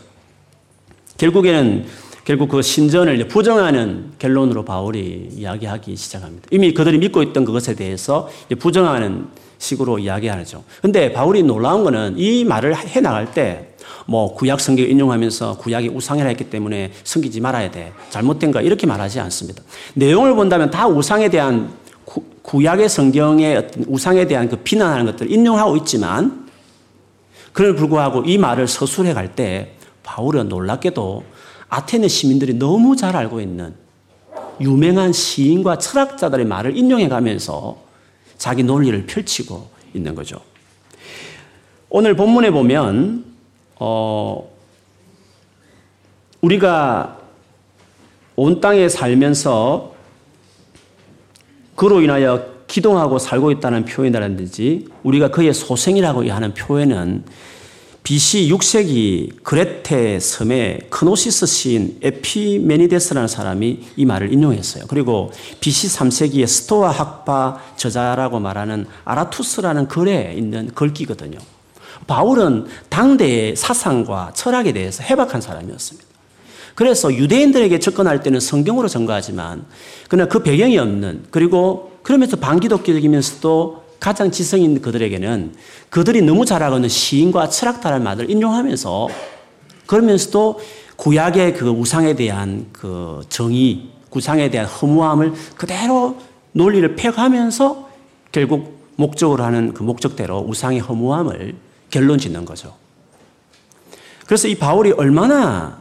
[1.17, 1.85] 결국에는
[2.31, 6.47] 결국 그 신전을 부정하는 결론으로 바울이 이야기하기 시작합니다.
[6.49, 10.63] 이미 그들이 믿고 있던 그것에 대해서 부정하는 식으로 이야기하죠.
[10.81, 16.29] 근데 바울이 놀라운 거는 이 말을 해 나갈 때 뭐 구약 성경 인용하면서 구약이 우상이라
[16.29, 17.91] 했기 때문에 섬기지 말아야 돼.
[18.09, 19.61] 잘못된 거 이렇게 말하지 않습니다.
[19.95, 21.73] 내용을 본다면 다 우상에 대한
[22.41, 26.49] 구, 약의 성경의 어떤 우상에 대한 그 비난하는 것들을 인용하고 있지만
[27.51, 31.23] 그를 불구하고 이 말을 서술해 갈 때 바울은 놀랍게도
[31.71, 33.73] 아테네 시민들이 너무 잘 알고 있는
[34.60, 37.77] 유명한 시인과 철학자들의 말을 인용해 가면서
[38.38, 40.41] 자기 논리를 펼치고 있는 거죠.
[41.89, 43.23] 오늘 본문에 보면,
[43.77, 44.51] 어,
[46.41, 47.19] 우리가
[48.36, 49.93] 온 땅에 살면서
[51.75, 57.23] 그로 인하여 기동하고 살고 있다는 표현이라든지 우리가 그의 소생이라고 하는 표현은
[58.03, 64.85] BC 6세기 크레테 섬의 크노소스 시인 에피메니데스라는 사람이 이 말을 인용했어요.
[64.87, 71.37] 그리고 BC 3세기의 스토아 학파 저자라고 말하는 아라투스라는 글에 있는 글귀거든요.
[72.07, 76.07] 바울은 당대의 사상과 철학에 대해서 해박한 사람이었습니다.
[76.73, 79.65] 그래서 유대인들에게 접근할 때는 성경으로 전가하지만
[80.09, 85.53] 그러나 그 배경이 없는 그리고 그러면서 반기독교적이면서도 가장 지성 있는 그들에게는
[85.91, 89.07] 그들이 너무 잘 알고 있는 시인과 철학가라는 말을 인용하면서
[89.85, 90.59] 그러면서도
[90.95, 96.17] 구약의 그 우상에 대한 그 정의, 구상에 대한 허무함을 그대로
[96.51, 97.89] 논리를 펴가면서
[98.31, 101.55] 결국 목적으로 하는 그 목적대로 우상의 허무함을
[101.91, 102.73] 결론 짓는 거죠.
[104.25, 105.79] 그래서 이 바울이 얼마나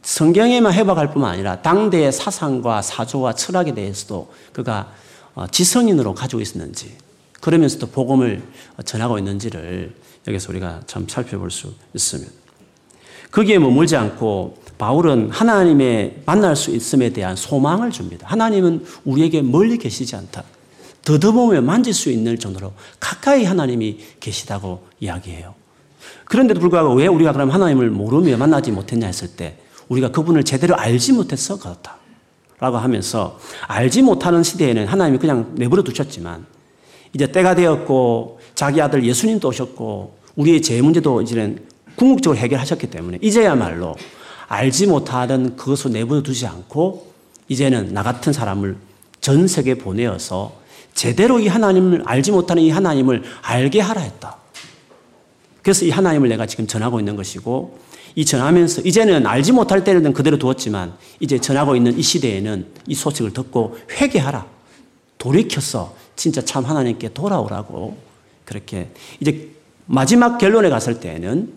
[0.00, 5.01] 성경에만 해박할 뿐만 아니라 당대의 사상과 사조와 철학에 대해서도 그가 어,
[5.50, 6.96] 지성인으로 가지고 있었는지
[7.40, 8.42] 그러면서도 복음을
[8.84, 9.94] 전하고 있는지를
[10.28, 12.30] 여기서 우리가 참 살펴볼 수 있습니다.
[13.30, 18.26] 거기에 머물지 않고 바울은 하나님의 만날 수 있음에 대한 소망을 줍니다.
[18.28, 20.44] 하나님은 우리에게 멀리 계시지 않다.
[21.04, 25.54] 더듬으며 만질 수 있는 정도로 가까이 하나님이 계시다고 이야기해요.
[26.26, 31.12] 그런데도 불구하고 왜 우리가 그럼 하나님을 모르며 만나지 못했냐 했을 때 우리가 그분을 제대로 알지
[31.12, 32.01] 못해서 그렇다.
[32.62, 36.46] 라고 하면서 알지 못하는 시대에는 하나님이 그냥 내버려 두셨지만
[37.12, 41.58] 이제 때가 되었고 자기 아들 예수님도 오셨고 우리의 제 문제도 이제는
[41.96, 43.96] 궁극적으로 해결하셨기 때문에 이제야말로
[44.46, 47.12] 알지 못하던 그것을 내버려 두지 않고
[47.48, 48.76] 이제는 나 같은 사람을
[49.20, 50.52] 전 세계에 보내어서
[50.94, 54.36] 제대로 이 하나님을 알지 못하는 이 하나님을 알게 하라 했다.
[55.62, 57.76] 그래서 이 하나님을 내가 지금 전하고 있는 것이고
[58.14, 63.32] 이 전하면서 이제는 알지 못할 때는 그대로 두었지만 이제 전하고 있는 이 시대에는 이 소식을
[63.32, 64.46] 듣고 회개하라.
[65.18, 67.96] 돌이켜서 진짜 참 하나님께 돌아오라고
[68.44, 69.50] 그렇게 이제
[69.86, 71.52] 마지막 결론에 갔을 때는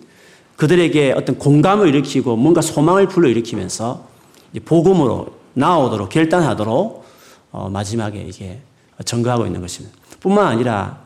[0.56, 4.08] 그들에게 어떤 공감을 일으키고 뭔가 소망을 불러일으키면서
[4.64, 7.06] 복음으로 나오도록 결단하도록
[7.52, 8.60] 어, 마지막에 이게
[9.04, 9.96] 증거하고 있는 것입니다.
[10.20, 11.00] 뿐만 아니라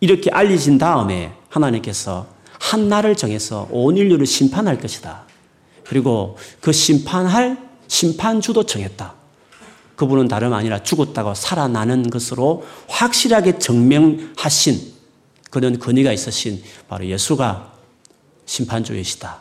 [0.00, 2.26] 이렇게 알려진 다음에 하나님께서
[2.60, 5.24] 한 날을 정해서 온 인류를 심판할 것이다.
[5.84, 9.14] 그리고 그 심판할 심판주도 정했다.
[9.96, 14.92] 그분은 다름 아니라 죽었다고 살아나는 것으로 확실하게 증명하신
[15.50, 17.72] 그런 권위가 있으신 바로 예수가
[18.46, 19.40] 심판주이시다.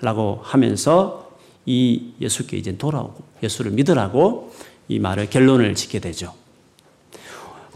[0.00, 1.30] 라고 하면서
[1.66, 4.52] 이 예수께 이제 돌아오고 예수를 믿으라고
[4.88, 6.34] 이 말을 결론을 짓게 되죠.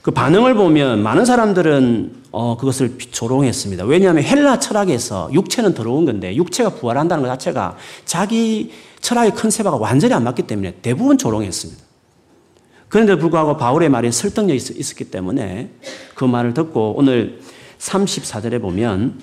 [0.02, 3.84] 그 반응을 보면 많은 사람들은 어, 그것을 조롱했습니다.
[3.84, 10.24] 왜냐하면 헬라 철학에서 육체는 더러운 건데 육체가 부활한다는 것 자체가 자기 철학의 컨셉하고 완전히 안
[10.24, 11.82] 맞기 때문에 대부분 조롱했습니다.
[12.88, 15.70] 그런데 불구하고 바울의 말이 설득력이 있었기 때문에
[16.14, 17.40] 그 말을 듣고 오늘
[17.78, 19.20] 34절에 보면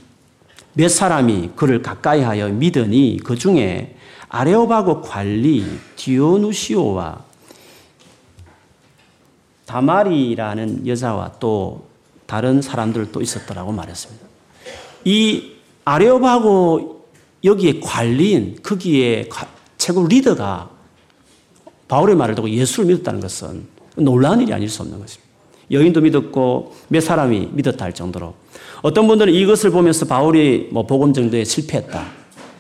[0.74, 3.96] 몇 사람이 그를 가까이 하여 믿으니 그 중에
[4.30, 5.66] 아레오바고 관리
[5.98, 7.29] 디오누시오와
[9.70, 11.86] 다마리라는 여자와 또
[12.26, 14.26] 다른 사람들도 있었더라고 말했습니다.
[15.06, 15.52] 이
[15.86, 17.06] 아레오바고
[17.44, 19.30] 여기에 관리인 거기에
[19.78, 20.72] 최고 리더가
[21.88, 25.30] 바울의 말을 듣고 예수를 믿었다는 것은 놀라운 일이 아닐 수 없는 것입니다.
[25.72, 28.34] 여인도 믿었고 몇 사람이 믿었다 할 정도로
[28.82, 32.19] 어떤 분들은 이것을 보면서 바울이 뭐 복음 정도에 실패했다.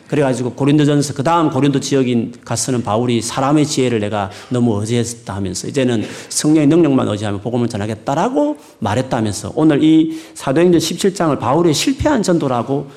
[0.09, 6.03] 그래가지고 고린도전서 그 다음 고린도 지역인 가서는 바울이 사람의 지혜를 내가 너무 의지했다 하면서 이제는
[6.29, 12.87] 성령의 능력만 의지하면 복음을 전하겠다라고 말했다면서 오늘 이 사도행전 17장을 바울의 실패한 전도라고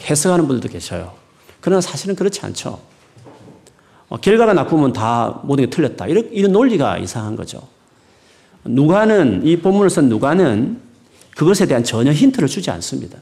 [0.00, 1.12] 해석하는 분들도 계셔요.
[1.60, 2.80] 그러나 사실은 그렇지 않죠.
[4.08, 6.06] 어, 결과가 나쁘면 다 모든 게 틀렸다.
[6.06, 7.60] 이런, 이런 논리가 이상한 거죠.
[8.64, 10.80] 누가는 이 본문을 쓴 누가는
[11.36, 13.18] 그것에 대한 전혀 힌트를 주지 않습니다.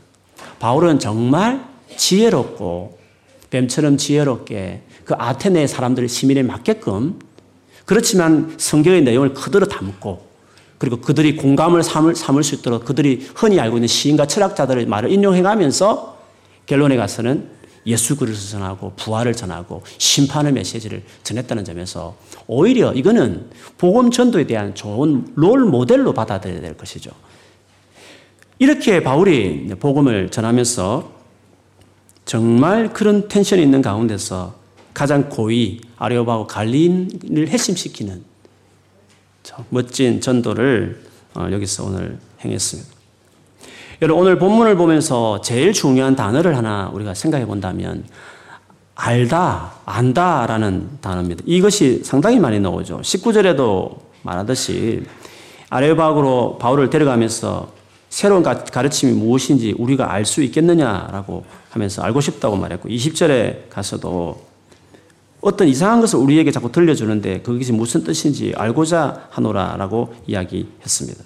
[0.60, 1.64] 바울은 정말
[1.96, 2.99] 지혜롭고
[3.50, 7.18] 뱀처럼 지혜롭게 그 아테네 사람들의 시민에 맞게끔
[7.84, 10.30] 그렇지만 성경의 내용을 그대로 담고
[10.78, 15.42] 그리고 그들이 공감을 삼을, 삼을 수 있도록 그들이 흔히 알고 있는 시인과 철학자들의 말을 인용해
[15.42, 16.18] 가면서
[16.66, 17.48] 결론에 가서는
[17.86, 25.26] 예수 그리스도 전하고 부활을 전하고 심판의 메시지를 전했다는 점에서 오히려 이거는 복음 전도에 대한 좋은
[25.34, 27.10] 롤 모델로 받아들여야 될 것이죠.
[28.58, 31.19] 이렇게 바울이 복음을 전하면서
[32.24, 34.54] 정말 그런 텐션이 있는 가운데서
[34.94, 38.22] 가장 고위 아레오바고 갈린을 핵심시키는
[39.68, 41.02] 멋진 전도를
[41.34, 42.90] 어, 여기서 오늘 행했습니다.
[44.02, 48.04] 여러분 오늘 본문을 보면서 제일 중요한 단어를 하나 우리가 생각해 본다면
[48.94, 51.42] 알다, 안다라는 단어입니다.
[51.46, 53.00] 이것이 상당히 많이 나오죠.
[53.00, 55.04] 19절에도 말하듯이
[55.70, 57.72] 아레오바고로 바울을 데려가면서
[58.10, 64.50] 새로운 가르침이 무엇인지 우리가 알 수 있겠느냐라고 하면서 알고 싶다고 말했고 20절에 가서도
[65.40, 71.24] 어떤 이상한 것을 우리에게 자꾸 들려주는데 그것이 무슨 뜻인지 알고자 하노라라고 이야기했습니다.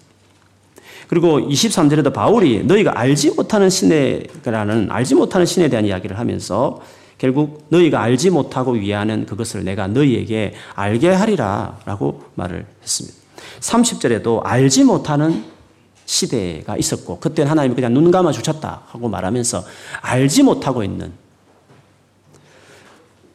[1.08, 6.80] 그리고 23절에도 바울이 너희가 알지 못하는 신에라는 알지 못하는 신에 대한 이야기를 하면서
[7.18, 13.18] 결국 너희가 알지 못하고 위하는 그것을 내가 너희에게 알게 하리라라고 말을 했습니다.
[13.60, 15.53] 30절에도 알지 못하는
[16.06, 19.64] 시대가 있었고 그때는 하나님이 그냥 눈 감아 주셨다 하고 말하면서
[20.02, 21.12] 알지 못하고 있는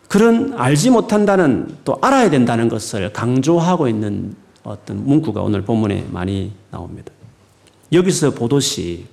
[0.07, 7.11] 그런 알지 못한다는 또 알아야 된다는 것을 강조하고 있는 어떤 문구가 오늘 본문에 많이 나옵니다.
[7.91, 9.05] 여기서 보듯이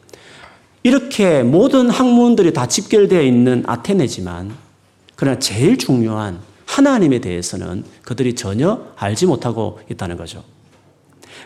[0.83, 4.55] 이렇게 모든 학문들이 다 집결되어 있는 아테네지만
[5.17, 10.45] 그러나 제일 중요한 하나님에 대해서는 그들이 전혀 알지 못하고 있다는 거죠.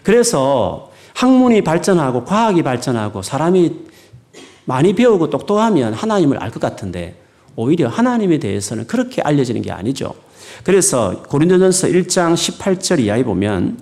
[0.02, 3.72] 그래서 학문이 발전하고 과학이 발전하고 사람이
[4.64, 7.16] 많이 배우고 똑똑하면 하나님을 알 것 같은데
[7.56, 10.14] 오히려 하나님에 대해서는 그렇게 알려지는 게 아니죠.
[10.64, 13.78] 그래서 고린도전서 1장 18절 이하에 보면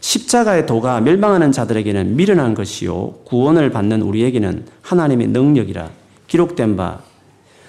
[0.00, 5.90] 십자가의 도가 멸망하는 자들에게는 미련한 것이요 구원을 받는 우리에게는 하나님의 능력이라
[6.28, 7.00] 기록된 바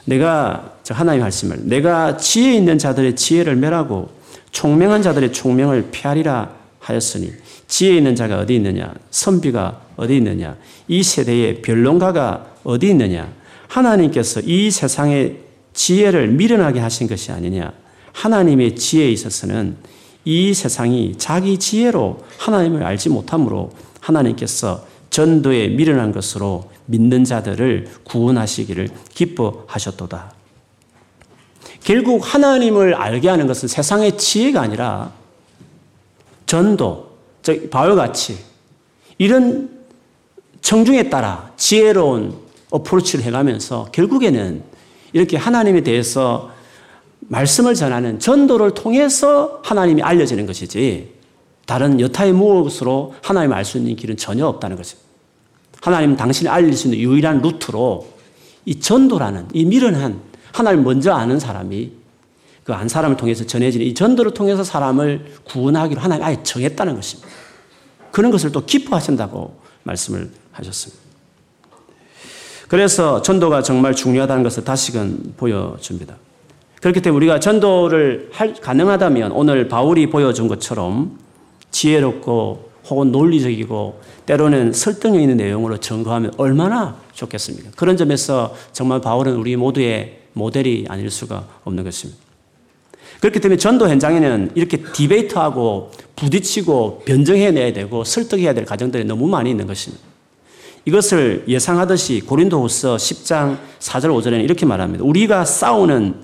[0.05, 4.09] 내가 저 하나님 말씀을 내가 지혜 있는 자들의 지혜를 멸하고
[4.51, 7.31] 총명한 자들의 총명을 피하리라 하였으니
[7.69, 8.93] 지혜 있는 자가 어디 있느냐?
[9.11, 10.57] 선비가 어디 있느냐?
[10.87, 13.31] 이 세대의 변론가가 어디 있느냐?
[13.67, 15.37] 하나님께서 이 세상의
[15.73, 17.71] 지혜를 미련하게 하신 것이 아니냐?
[18.11, 19.77] 하나님의 지혜에 있어서는
[20.25, 30.33] 이 세상이 자기 지혜로 하나님을 알지 못하므로 하나님께서 전도에 미련한 것으로 믿는 자들을 구원하시기를 기뻐하셨도다.
[31.83, 35.11] 결국 하나님을 알게 하는 것은 세상의 지혜가 아니라
[36.47, 37.08] 전도,
[37.69, 38.37] 바울같이
[39.17, 39.69] 이런
[40.61, 42.35] 청중에 따라 지혜로운
[42.69, 44.63] 어프로치를 해가면서 결국에는
[45.13, 46.51] 이렇게 하나님에 대해서
[47.21, 51.13] 말씀을 전하는 전도를 통해서 하나님이 알려지는 것이지
[51.65, 55.07] 다른 여타의 무엇으로 하나님을 알 수 있는 길은 전혀 없다는 것입니다.
[55.81, 58.07] 하나님 당신이 알릴 수 있는 유일한 루트로
[58.65, 60.19] 이 전도라는 이 미련한
[60.51, 61.98] 하나님 먼저 아는 사람이
[62.69, 67.27] 그안 사람을 통해서 전해지는 이 전도를 통해서 사람을 구원하기로 하나님 아예 정했다는 것입니다.
[68.11, 71.01] 그런 것을 또 기뻐하신다고 말씀을 하셨습니다.
[72.67, 76.15] 그래서 전도가 정말 중요하다는 것을 다시금 보여줍니다.
[76.79, 81.17] 그렇기 때문에 우리가 전도를 할, 가능하다면 오늘 바울이 보여준 것처럼
[81.71, 87.71] 지혜롭고 혹은 논리적이고 때로는 설득력 있는 내용으로 증거하면 얼마나 좋겠습니까?
[87.75, 92.28] 그런 점에서 정말 바울은 우리 모두의 모델이 아닐 수가 없는 것입니다.
[93.19, 99.67] 그렇기 때문에 전도 현장에는 이렇게 디베이트하고 부딪히고 변정해내야 되고 설득해야 될 과정들이 너무 많이 있는
[99.67, 100.03] 것입니다.
[100.85, 105.03] 이것을 예상하듯이 고린도후서 10장 4절 5절에는 이렇게 말합니다.
[105.03, 106.15] 우리가 싸우는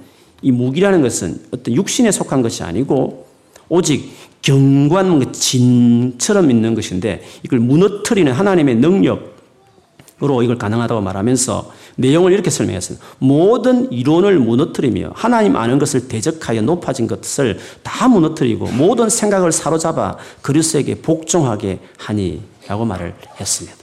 [0.41, 3.27] 이 무기라는 것은 어떤 육신에 속한 것이 아니고
[3.67, 13.05] 오직 경관 진처럼 있는 것인데 이걸 무너뜨리는 하나님의 능력으로 이걸 가능하다고 말하면서 내용을 이렇게 설명했습니다.
[13.19, 20.95] 모든 이론을 무너뜨리며 하나님 아는 것을 대적하여 높아진 것을 다 무너뜨리고 모든 생각을 사로잡아 그리스에게
[20.95, 23.77] 복종하게 하니 라고 말을 했습니다.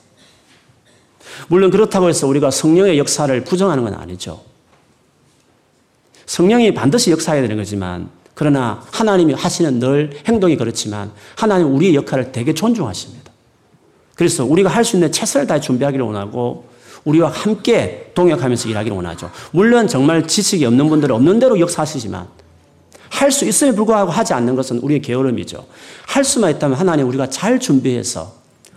[1.48, 4.42] 물론 그렇다고 해서 우리가 성령의 역사를 부정하는 건 아니죠.
[6.26, 12.54] 성령이 반드시 역사해야 되는 거지만 그러나 하나님이 하시는 늘 행동이 그렇지만 하나님 우리의 역할을 되게
[12.54, 13.30] 존중하십니다.
[14.14, 16.71] 그래서 우리가 할 수 있는 최선을 다해 준비하기를 원하고
[17.04, 19.30] 우리와 함께 동역하면서 일하기를 원하죠.
[19.50, 22.26] 물론 정말 지식이 없는 분들은 없는 대로 역사하시지만
[23.10, 25.64] 할 수 있음에 불구하고 하지 않는 것은 우리의 게으름이죠.
[26.06, 28.34] 할 수만 있다면 하나님 우리가 잘 준비해서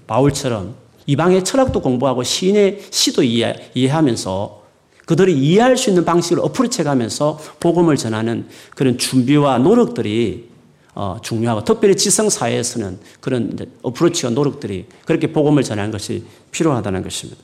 [0.07, 0.75] 바울처럼
[1.07, 4.63] 이방의 철학도 공부하고 시인의 시도 이해, 이해하면서
[5.05, 10.49] 그들이 이해할 수 있는 방식을 어프로치 가면서 복음을 전하는 그런 준비와 노력들이
[10.95, 17.41] 어, 중요하고 특별히 지성 사회에서는 그런 어프로치와 노력들이 그렇게 복음을 전하는 것이 필요하다는 것입니다.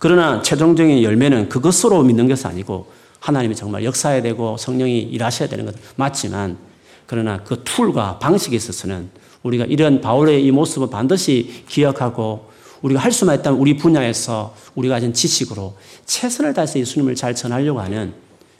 [0.00, 5.74] 그러나 최종적인 열매는 그것으로 믿는 것이 아니고 하나님이 정말 역사해야 되고 성령이 일하셔야 되는 것
[5.96, 6.56] 맞지만
[7.06, 9.10] 그러나 그 틀과 방식에 있어서는
[9.42, 15.12] 우리가 이런 바울의 이 모습을 반드시 기억하고 우리가 할 수만 있다면 우리 분야에서 우리가 가진
[15.12, 18.14] 지식으로 최선을 다해서 예수님을 잘 전하려고 하는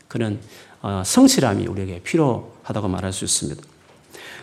[0.08, 0.40] 그런
[0.82, 3.62] 어, 성실함이 우리에게 필요하다고 말할 수 있습니다.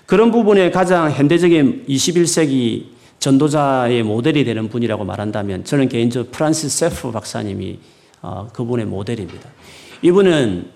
[0.07, 7.80] 그런 부분에 가장 현대적인 21세기 전도자의 모델이 되는 분이라고 말한다면 저는 개인적으로 프란시스 세퍼 박사님이
[8.21, 9.49] 어, 그분의 모델입니다.
[10.01, 10.69] 이분은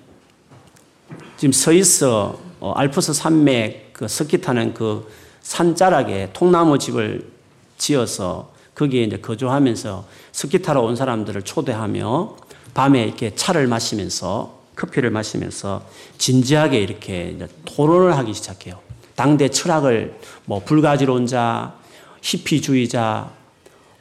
[1.38, 5.08] 지금 서있어 어, 알프스 산맥 그 스키 타는 그
[5.42, 7.28] 산자락에 통나무 집을
[7.78, 12.36] 지어서 거기에 이제 거주하면서 스키 타러 온 사람들을 초대하며
[12.74, 15.84] 밤에 이렇게 차를 마시면서 커피를 마시면서
[16.18, 18.80] 진지하게 이렇게 토론을 하기 시작해요.
[19.16, 21.76] 당대 철학을 뭐 불가지론자,
[22.22, 23.32] 히피주의자,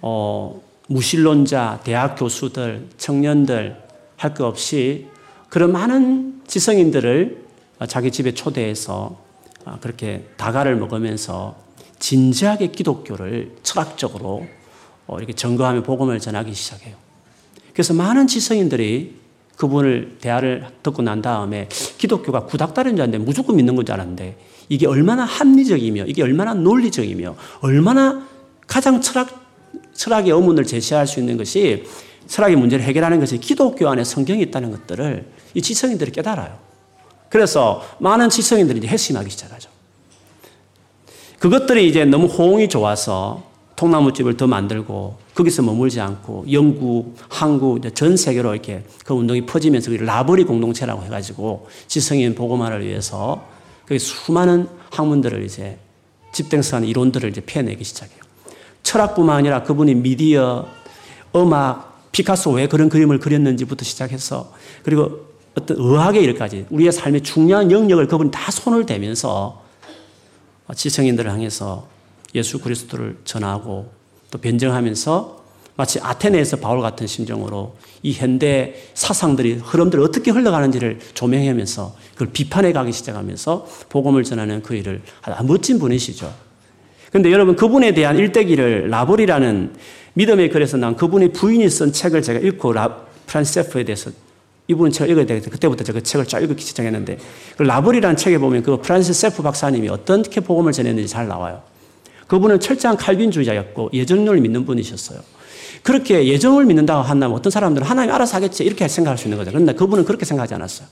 [0.01, 3.77] 어, 무신론자, 대학 교수들, 청년들
[4.17, 5.07] 할 것 없이
[5.49, 7.45] 그런 많은 지성인들을
[7.89, 9.19] 자기 집에 초대해서
[9.65, 11.57] 아, 그렇게 다가를 먹으면서
[11.99, 14.47] 진지하게 기독교를 철학적으로
[15.07, 16.97] 어, 이렇게 점거하며 복음을 전하기 시작해요.
[17.73, 19.17] 그래서 많은 지성인들이
[19.57, 24.37] 그분을 대화를 듣고 난 다음에 기독교가 구닥다리인 줄 알았는데 무조건 믿는 건 줄 알았는데
[24.71, 28.27] 이게 얼마나 합리적이며 이게 얼마나 논리적이며 얼마나
[28.69, 29.29] 가장 철학,
[29.93, 31.85] 철학의 어문을 제시할 수 있는 것이
[32.29, 36.57] 철학의 문제를 해결하는 것이 기독교 안에 성경이 있다는 것들을 이 지성인들이 깨달아요.
[37.29, 39.69] 그래서 많은 지성인들이 이제 회심하기 시작하죠.
[41.41, 43.43] 그것들이 이제 너무 호응이 좋아서
[43.75, 50.45] 통나무집을 더 만들고 거기서 머물지 않고 영국, 한국, 전 세계로 이렇게 그 운동이 퍼지면서 라버리
[50.45, 53.50] 공동체라고 해가지고 지성인 보고만을 위해서
[53.91, 55.77] 그 수많은 학문들을 이제
[56.33, 58.21] 집행성한 이론들을 이제 펴내기 시작해요.
[58.85, 60.69] 철학뿐만 아니라 그분이 미디어,
[61.35, 64.53] 음악, 피카소 왜 그런 그림을 그렸는지부터 시작해서
[64.85, 69.61] 그리고 어떤 의학의 일까지 우리의 삶의 중요한 영역을 그분이 다 손을 대면서
[70.73, 71.89] 지성인들을 향해서
[72.37, 73.91] 예수 그리스도를 전하고
[74.31, 75.40] 또 변증하면서
[75.81, 82.93] 마치 아테네에서 바울 같은 심정으로 이 현대 사상들이 흐름들이 어떻게 흘러가는지를 조명하면서 그걸 비판해 가기
[82.93, 85.01] 시작하면서 복음을 전하는 그 일을
[85.47, 86.31] 멋진 분이시죠.
[87.09, 89.73] 그런데 여러분 그분에 대한 일대기를 라브리라는
[90.13, 94.11] 믿음의 글에서 난 그분의 부인이 쓴 책을 제가 읽고 라, 프란시스 세퍼에 대해서
[94.69, 95.51] 이분 책을 읽어야 되겠다.
[95.51, 97.17] 그때부터 제가 책을 쫙 읽기 시작했는데
[97.57, 101.63] 그 라브리라는 책에 보면 그 프란시스 세퍼 박사님이 어떻게 복음을 전했는지 잘 나와요.
[102.27, 105.40] 그분은 철저한 칼빈주의자였고 예정론을 믿는 분이셨어요.
[105.83, 109.51] 그렇게 예정을 믿는다고 한다면 어떤 사람들은 하나님 알아서 하겠지 이렇게 생각할 수 있는 거죠.
[109.51, 110.89] 그런데 그분은 그렇게 생각하지 않았어요.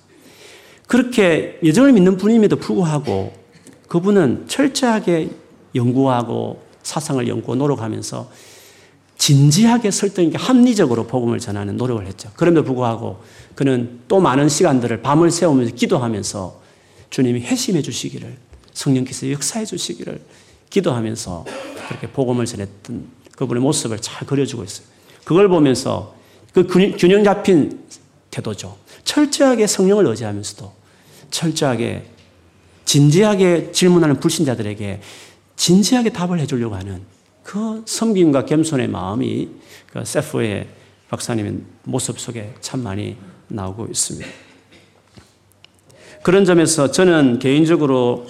[0.87, 3.33] 그렇게 예정을 믿는 분임에도 불구하고
[3.89, 5.31] 그분은 철저하게
[5.75, 8.31] 연구하고 사상을 연구하고 노력하면서
[9.19, 12.31] 진지하게 설득 있게 합리적으로 복음을 전하는 노력을 했죠.
[12.37, 13.21] 그럼에도 불구하고
[13.55, 16.61] 그는 또 많은 시간들을 밤을 새우면서 기도하면서
[17.11, 18.37] 주님이 회심해 주시기를
[18.73, 20.21] 성령께서 역사해 주시기를
[20.71, 21.45] 기도하면서
[21.89, 23.07] 그렇게 복음을 전했던
[23.39, 24.85] 그분의 모습을 잘 그려주고 있어요.
[25.23, 26.17] 그걸 보면서
[26.53, 27.85] 그 균형 잡힌
[28.31, 28.77] 태도죠.
[29.05, 30.73] 철저하게 성령을 의지하면서도
[31.31, 32.05] 철저하게
[32.85, 35.01] 진지하게 질문하는 불신자들에게
[35.55, 37.03] 진지하게 답을 해주려고 하는
[37.45, 39.49] 그 섬김과 겸손의 마음이
[39.93, 40.69] 그 세프의
[41.09, 43.17] 박사님의 모습 속에 참 많이
[43.47, 44.29] 나오고 있습니다.
[46.23, 48.27] 그런 점에서 저는 개인적으로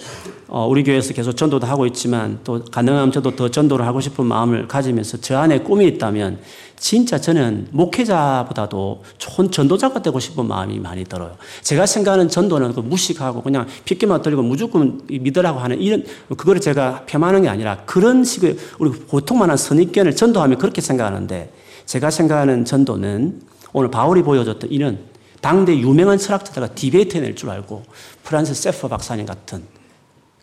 [0.51, 4.67] 어, 우리 교회에서 계속 전도도 하고 있지만 또 가능하면 저도 더 전도를 하고 싶은 마음을
[4.67, 6.39] 가지면서 저 안에 꿈이 있다면
[6.75, 11.35] 진짜 저는 목회자보다도 좋은 전도자가 되고 싶은 마음이 많이 들어요.
[11.61, 17.43] 제가 생각하는 전도는 그 무식하고 그냥 피켓만 들고 무조건 믿으라고 하는 이런 그거를 제가 폄하하는
[17.43, 21.53] 게 아니라 그런 식의 우리 보통만한 선입견을 전도하면 그렇게 생각하는데
[21.85, 23.41] 제가 생각하는 전도는
[23.73, 24.97] 오늘 바울이 보여줬던 이런
[25.41, 27.83] 당대 유명한 철학자와 debate 해낼 줄 알고
[28.23, 29.78] 프란시스 세퍼 박사님 같은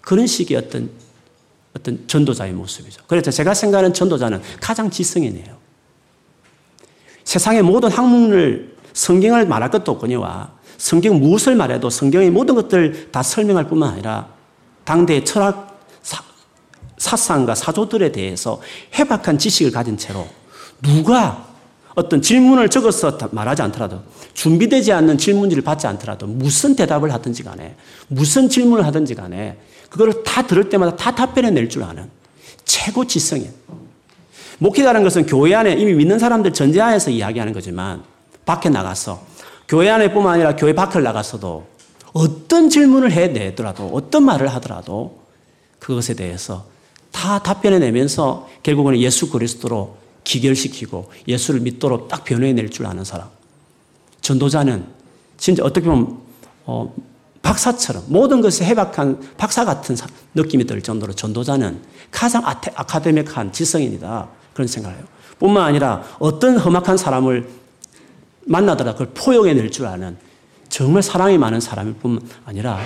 [0.06, 0.88] 그런 식의 어떤
[1.74, 3.02] 어떤 전도자의 모습이죠.
[3.08, 5.56] 그래서 제가 생각하는 전도자는 가장 지성인이에요.
[7.24, 13.66] 세상의 모든 학문을 성경을 말할 것도 없거니와 성경 무엇을 말해도 성경의 모든 것들 다 설명할
[13.68, 14.28] 뿐만 아니라
[14.84, 16.22] 당대의 철학 사,
[16.98, 18.60] 사상과 사조들에 대해서
[18.94, 20.28] 해박한 지식을 가진 채로
[20.80, 21.48] 누가
[21.96, 24.02] 어떤 질문을 적어서 말하지 않더라도
[24.34, 27.74] 준비되지 않는 질문지를 받지 않더라도 무슨 대답을 하든지 간에
[28.06, 29.58] 무슨 질문을 하든지 간에
[29.96, 32.10] 그거를 다 들을 때마다 다 답변해 낼 줄 아는
[32.64, 33.50] 최고 지성인.
[34.58, 38.02] 목회자라는 것은 교회 안에 이미 믿는 사람들 전제하에서 이야기하는 거지만
[38.44, 39.24] 밖에 나가서
[39.68, 41.66] 교회 안에뿐만 아니라 교회 밖을 나가서도
[42.12, 45.20] 어떤 질문을 해내더라도 어떤 말을 하더라도
[45.78, 46.66] 그것에 대해서
[47.12, 53.28] 다 답변해 내면서 결국은 예수 그리스도로 기결시키고 예수를 믿도록 딱 변호해낼 줄 아는 사람.
[54.20, 54.84] 전도자는
[55.38, 56.18] 진짜 어떻게 보면
[56.64, 56.94] 어,
[57.46, 59.96] 박사처럼 모든 것에 해박한 박사 같은
[60.34, 61.80] 느낌이 들 정도로 전도자는
[62.10, 64.28] 가장 아카데믹한 지성인이다.
[64.52, 65.06] 그런 생각을 해요.
[65.38, 67.48] 뿐만 아니라 어떤 험악한 사람을
[68.46, 70.16] 만나더라 그걸 포용해낼 줄 아는
[70.68, 72.80] 정말 사랑이 많은 사람일 뿐만 아니라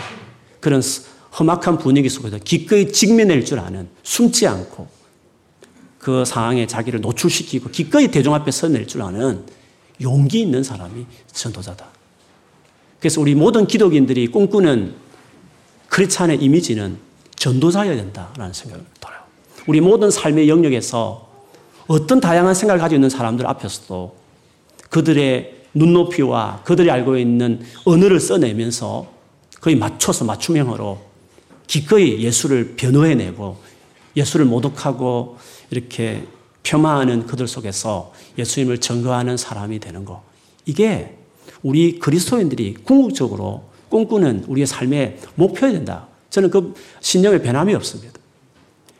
[0.60, 0.82] 그런
[1.38, 4.88] 험악한 분위기 속에서 기꺼이 직면할 줄 아는 숨지 않고
[5.98, 9.42] 그 상황에 자기를 노출시키고 기꺼이 대중 앞에 서낼 줄 아는
[10.02, 11.99] 용기 있는 사람이 전도자다.
[13.00, 14.94] 그래서 우리 모든 기독인들이 꿈꾸는
[15.88, 16.98] 크리스찬의 이미지는
[17.36, 19.18] 전도자여야 된다라는 생각을 들어요.
[19.66, 21.28] 우리 모든 삶의 영역에서
[21.86, 24.16] 어떤 다양한 생각을 가지고 있는 사람들 앞에서도
[24.90, 29.06] 그들의 눈높이와 그들이 알고 있는 언어를 써내면서
[29.60, 31.00] 거의 맞춰서 맞춤형으로
[31.66, 33.56] 기꺼이 예수를 변호해내고
[34.16, 35.38] 예수를 모독하고
[35.70, 36.26] 이렇게
[36.62, 40.22] 폄하하는 그들 속에서 예수님을 증거하는 사람이 되는 거.
[40.66, 41.16] 이게
[41.62, 46.06] 우리 그리스도인들이 궁극적으로 꿈꾸는 우리의 삶의 목표야 된다.
[46.30, 48.18] 저는 그 신념에 변함이 없습니다.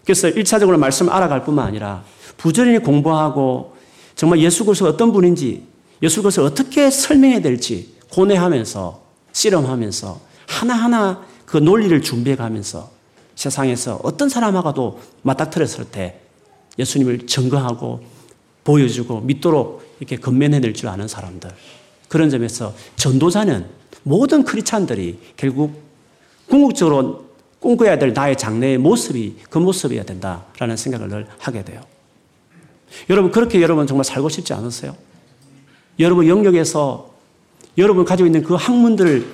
[0.05, 2.05] 그래서 1차적으로 말씀을 알아갈 뿐만 아니라
[2.37, 3.77] 부지런히 공부하고
[4.17, 5.63] 정말 예수 그리스도가 어떤 분인지
[6.03, 9.03] 예수 그리스도를 어떻게 설명해야 될지 고뇌하면서
[9.33, 12.91] 씨름하면서 하나하나 그 논리를 준비해 가면서
[13.35, 16.21] 세상에서 어떤 사람하고도 맞닥뜨렸을 때
[16.79, 18.03] 예수님을 증거하고
[18.65, 21.51] 보여주고 믿도록 이렇게 건면해낼 줄 아는 사람들.
[22.11, 23.67] 그런 점에서 전도자는
[24.03, 25.81] 모든 크리스찬들이 결국
[26.49, 27.31] 궁극적으로
[27.61, 31.81] 꿈꿔야 될 나의 장래의 모습이 그 모습이어야 된다라는 생각을 하게 돼요.
[33.09, 34.97] 여러분 그렇게 여러분 정말 살고 싶지 않으세요?
[36.01, 37.15] 여러분 영역에서
[37.79, 39.25] 여러분 가지고 있는 그 학문들을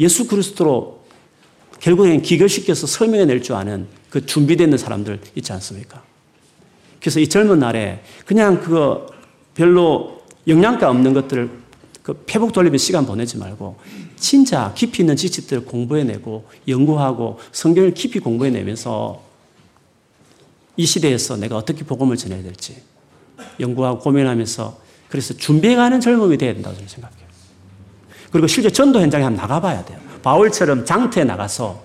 [0.00, 1.00] 예수 그리스도로
[1.80, 6.02] 결국엔 기결시켜서 설명해 낼 줄 아는 그 준비되는 사람들 있지 않습니까?
[7.00, 9.06] 그래서 이 젊은 날에 그냥 그거
[9.54, 11.59] 별로 영양가 없는 것들을
[12.02, 13.76] 그 회복 돌리며 시간 보내지 말고
[14.16, 19.22] 진짜 깊이 있는 지식들을 공부해내고 연구하고 성경을 깊이 공부해내면서
[20.76, 22.82] 이 시대에서 내가 어떻게 복음을 전해야 될지
[23.58, 24.78] 연구하고 고민하면서
[25.08, 27.28] 그래서 준비해가는 젊음이 돼야 된다고 저는 생각해요.
[28.30, 29.98] 그리고 실제 전도 현장에 한번 나가봐야 돼요.
[30.22, 31.82] 바울처럼 장터에 나가서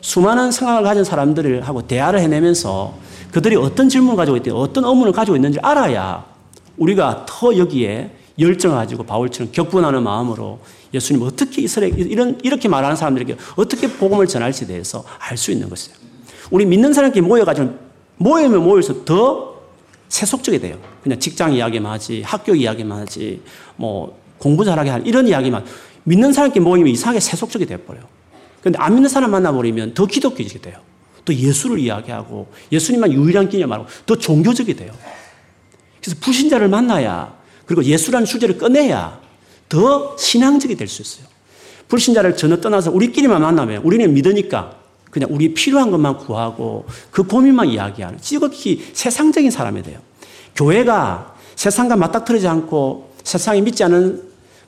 [0.00, 2.96] 수많은 생각을 가진 사람들을 하고 대화를 해내면서
[3.32, 6.24] 그들이 어떤 질문을 가지고 있대 어떤 의문을 가지고 있는지 알아야
[6.76, 10.60] 우리가 더 여기에 열정 가지고 바울처럼 격분하는 마음으로
[10.94, 15.96] 예수님 어떻게 이스라엘 이런 이렇게 말하는 사람들에게 어떻게 복음을 전할지 대해서 알 수 있는 것이에요.
[16.50, 17.74] 우리 믿는 사람끼리 모여가지고
[18.16, 19.60] 모이면 모일수록 더
[20.08, 20.78] 세속적이 돼요.
[21.02, 23.42] 그냥 직장 이야기만 하지, 학교 이야기만 하지,
[23.76, 25.64] 뭐 공부 잘하게 할 이런 이야기만
[26.04, 28.04] 믿는 사람끼리 모이면 이상하게 세속적이 돼버려요.
[28.62, 30.78] 근데 안 믿는 사람 만나버리면 더 기독교적이 돼요.
[31.24, 34.92] 또 예수를 이야기하고 예수님만 유일한 끼냐 말고 더 종교적이 돼요.
[36.00, 37.37] 그래서 불신자를 만나야
[37.68, 39.20] 그리고 예수라는 주제를 꺼내야
[39.68, 41.26] 더 신앙적이 될 수 있어요.
[41.88, 44.76] 불신자를 전혀 떠나서 우리끼리만 만나면 우리는 믿으니까
[45.10, 49.98] 그냥 우리 필요한 것만 구하고 그 고민만 이야기하는 지극히 세상적인 사람이 돼요.
[50.56, 54.22] 교회가 세상과 맞닥뜨리지 않고 세상이 믿지 않은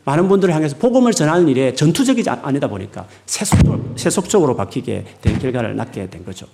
[0.04, 5.74] 많은 분들을 향해서 복음을 전하는 일에 전투적이지 아니다 보니까 세속적 으로, 세속적으로 바뀌게 된 결과를
[5.76, 6.46] 낳게 된 거죠.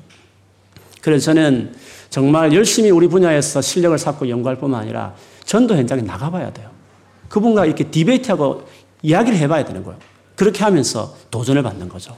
[1.01, 1.74] 그래서 저는
[2.11, 5.14] 정말 열심히 우리 분야에서 실력을 쌓고 연구할 뿐만 아니라
[5.47, 6.70] 전도 현장에 나가봐야 돼요.
[7.28, 8.68] 그분과 이렇게 디베이트하고
[9.03, 9.99] 이야기를 해봐야 되는 거예요.
[10.34, 12.16] 그렇게 하면서 도전을 받는 거죠.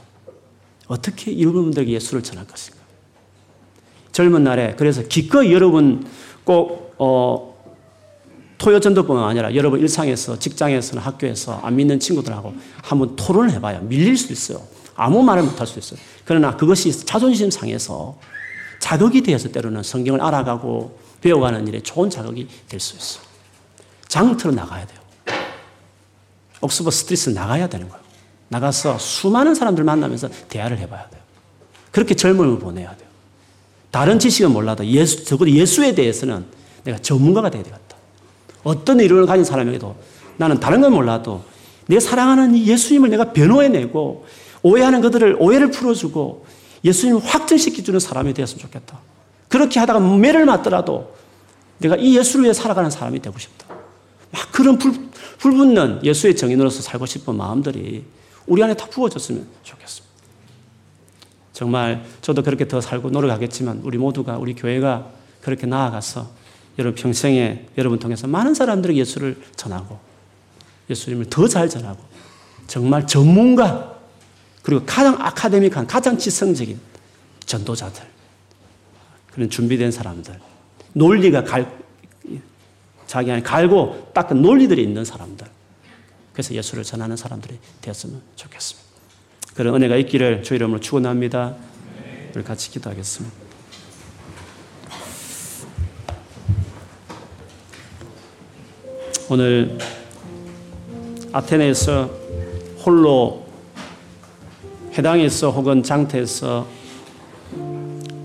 [0.87, 2.79] 어떻게 이분들에게 예수를 전할 것인가.
[4.11, 6.05] 젊은 날에 그래서 기꺼이 여러분
[6.43, 7.55] 꼭 어,
[8.57, 14.33] 토요 전도뿐만 아니라 여러분 일상에서 직장에서는 학교에서 안 믿는 친구들하고 한번 토론을 해봐야 밀릴 수
[14.33, 14.61] 있어요.
[14.95, 15.99] 아무 말을 못할 수 있어요.
[16.25, 18.17] 그러나 그것이 자존심 상해서
[18.79, 23.23] 자극이 되어서 때로는 성경을 알아가고 배워가는 일에 좋은 자극이 될 수 있어요.
[24.07, 24.99] 장터로 나가야 돼요.
[26.61, 28.03] Oxford Street 나가야 되는 거예요.
[28.49, 31.21] 나가서 수많은 사람들 만나면서 대화를 해봐야 돼요.
[31.91, 33.07] 그렇게 젊음을 보내야 돼요.
[33.91, 36.45] 다른 지식은 몰라도 예수, 적어도 예수에 대해서는
[36.83, 37.95] 내가 전문가가 돼야 되겠다.
[38.63, 39.95] 어떤 이론을 가진 사람에게도
[40.37, 41.43] 나는 다른 건 몰라도
[41.87, 44.25] 내 사랑하는 예수님을 내가 변호해내고
[44.61, 46.45] 오해하는 그들을 오해를 풀어주고
[46.83, 48.99] 예수님을 확증시켜주는 사람이 되었으면 좋겠다.
[49.49, 51.13] 그렇게 하다가 매를 맞더라도
[51.79, 53.65] 내가 이 예수를 위해 살아가는 사람이 되고 싶다.
[54.31, 58.05] 막 그런 불, 불붙는 예수의 정인으로서 살고 싶은 마음들이
[58.47, 60.09] 우리 안에 다 부어졌으면 좋겠습니다.
[61.53, 65.09] 정말 저도 그렇게 더 살고 노력하겠지만 우리 모두가 우리 교회가
[65.41, 66.29] 그렇게 나아가서
[66.77, 69.99] 여러분 평생에 여러분 통해서 많은 사람들에게 예수를 전하고
[70.89, 71.99] 예수님을 더 잘 전하고
[72.67, 73.97] 정말 전문가
[74.61, 76.79] 그리고 가장 아카데믹한 가장 지성적인
[77.45, 78.18] 전도자들
[79.39, 80.37] 그런 준비된 사람들
[80.91, 81.71] 논리가 갈,
[83.07, 85.47] 자기 안에 갈고 닦은 논리들이 있는 사람들
[86.33, 88.89] 그래서 예수를 전하는 사람들이 되었으면 좋겠습니다.
[89.55, 91.55] 그런 은혜가 있기를 주 이름으로 축원합니다.
[92.35, 93.33] 우리 같이 기도하겠습니다.
[99.29, 99.77] 오늘
[101.31, 102.07] 아테네에서
[102.85, 103.45] 홀로
[104.97, 106.78] 해당에서 혹은 장태에서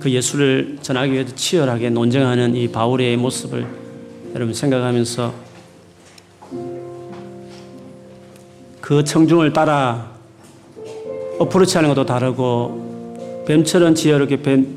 [0.04, 3.66] 그 예수를 전하기 위해서 치열하게 논쟁하는 이 바울의 모습을
[4.34, 5.32] 여러분 생각하면서
[8.82, 10.12] 그 청중을 따라
[11.38, 14.76] 어프로치 하는 것도 다르고 뱀처럼 지혜롭게 뱀,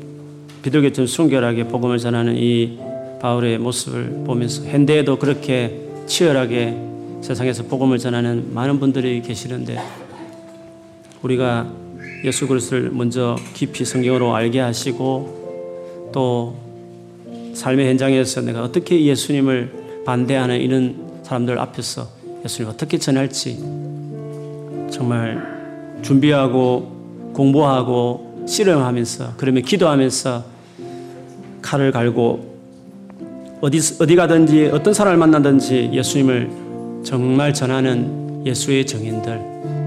[0.62, 2.78] 비둘기처럼 순결하게 복음을 전하는 이
[3.20, 6.74] 바울의 모습을 보면서 현대에도 그렇게 치열하게
[7.20, 9.78] 세상에서 복음을 전하는 많은 분들이 계시는데
[11.20, 11.70] 우리가
[12.24, 16.56] 예수 그리스도를 먼저 깊이 성경으로 알게 하시고 또
[17.54, 22.08] 삶의 현장에서 내가 어떻게 예수님을 반대하는 이런 사람들 앞에서
[22.44, 23.58] 예수님 어떻게 전할지
[24.90, 30.44] 정말 준비하고 공부하고 씨름하면서 그러면 기도하면서
[31.62, 32.48] 칼을 갈고
[33.60, 39.77] 어디 어디 가든지 어떤 사람을 만나든지 예수님을 정말 전하는 예수의 정인들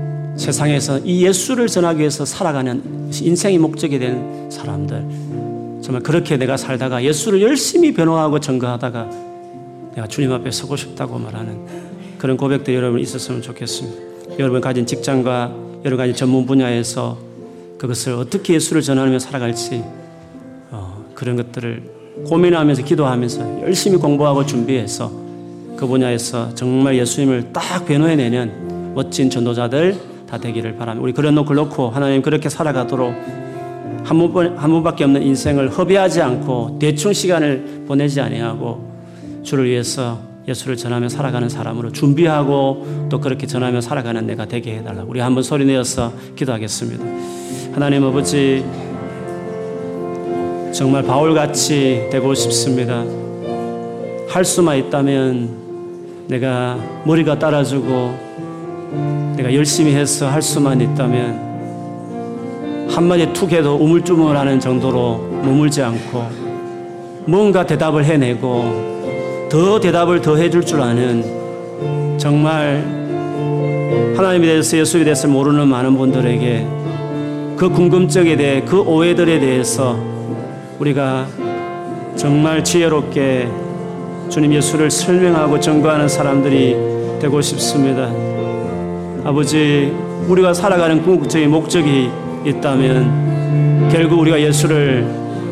[0.41, 2.81] 세상에서 이 예수를 전하기 위해서 살아가는
[3.13, 5.05] 인생의 목적이 된 사람들
[5.83, 9.09] 정말 그렇게 내가 살다가 예수를 열심히 변호하고 증거하다가
[9.95, 11.59] 내가 주님 앞에 서고 싶다고 말하는
[12.17, 14.01] 그런 고백들 여러분 있었으면 좋겠습니다.
[14.39, 15.53] 여러분 가진 직장과
[15.85, 17.19] 여러 가지 전문 분야에서
[17.77, 19.83] 그것을 어떻게 예수를 전하며 살아갈지
[20.71, 21.83] 어, 그런 것들을
[22.25, 25.11] 고민하면서 기도하면서 열심히 공부하고 준비해서
[25.77, 31.03] 그 분야에서 정말 예수님을 딱 변호해내는 멋진 전도자들 다 되기를 바랍니다.
[31.03, 33.13] 우리 그런 놓고 놓고 하나님 그렇게 살아가도록
[34.05, 38.89] 한, 번, 한 번밖에 없는 인생을 허비하지 않고 대충 시간을 보내지 아니하고
[39.43, 45.03] 주를 위해서 예수를 전하며 살아가는 사람으로 준비하고 또 그렇게 전하며 살아가는 내가 되게 해달라.
[45.05, 47.03] 우리 한번 소리 내어서 기도하겠습니다.
[47.73, 48.63] 하나님 아버지,
[50.73, 53.03] 정말 바울같이 되고 싶습니다.
[54.29, 58.30] 할 수만 있다면 내가 머리가 따라주고
[59.35, 61.51] 내가 열심히 해서 할 수만 있다면
[62.89, 66.29] 한마디 툭 해도 우물쭈물하는 정도로 머물지 않고
[67.25, 72.83] 뭔가 대답을 해내고 더 대답을 더 해줄 줄 아는 정말
[74.15, 76.67] 하나님에 대해서 예수에 대해서 모르는 많은 분들에게
[77.57, 79.97] 그 궁금증에 대해 그 오해들에 대해서
[80.79, 81.27] 우리가
[82.15, 83.47] 정말 지혜롭게
[84.29, 88.09] 주님 예수를 설명하고 증거하는 사람들이 되고 싶습니다.
[89.23, 89.93] 아버지,
[90.27, 92.09] 우리가 살아가는 궁극적인 목적이
[92.43, 95.05] 있다면 결국 우리가 예수를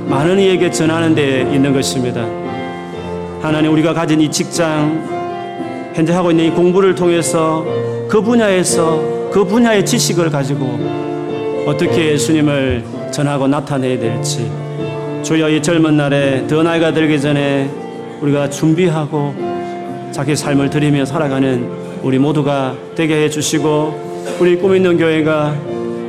[0.07, 2.25] 많은 이에게 전하는 데 있는 것입니다.
[3.41, 7.63] 하나님 우리가 가진 이 직장, 현재 하고 있는 이 공부를 통해서
[8.09, 10.79] 그 분야에서 그 분야의 지식을 가지고
[11.67, 14.51] 어떻게 예수님을 전하고 나타내야 될지
[15.21, 17.69] 주여 이 젊은 날에 더 나이가 들기 전에
[18.19, 19.35] 우리가 준비하고
[20.11, 25.55] 자기 삶을 드리며 살아가는 우리 모두가 되게 해 주시고 우리 꿈 있는 교회가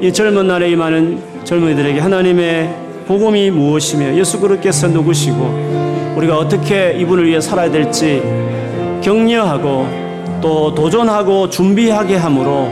[0.00, 2.74] 이 젊은 날에 임하는 젊은이들에게 하나님의
[3.06, 8.22] 복음이 무엇이며 예수 그리스도께서 누구시고 우리가 어떻게 이분을 위해 살아야 될지
[9.02, 9.88] 격려하고
[10.40, 12.68] 또 도전하고 준비하게 함으로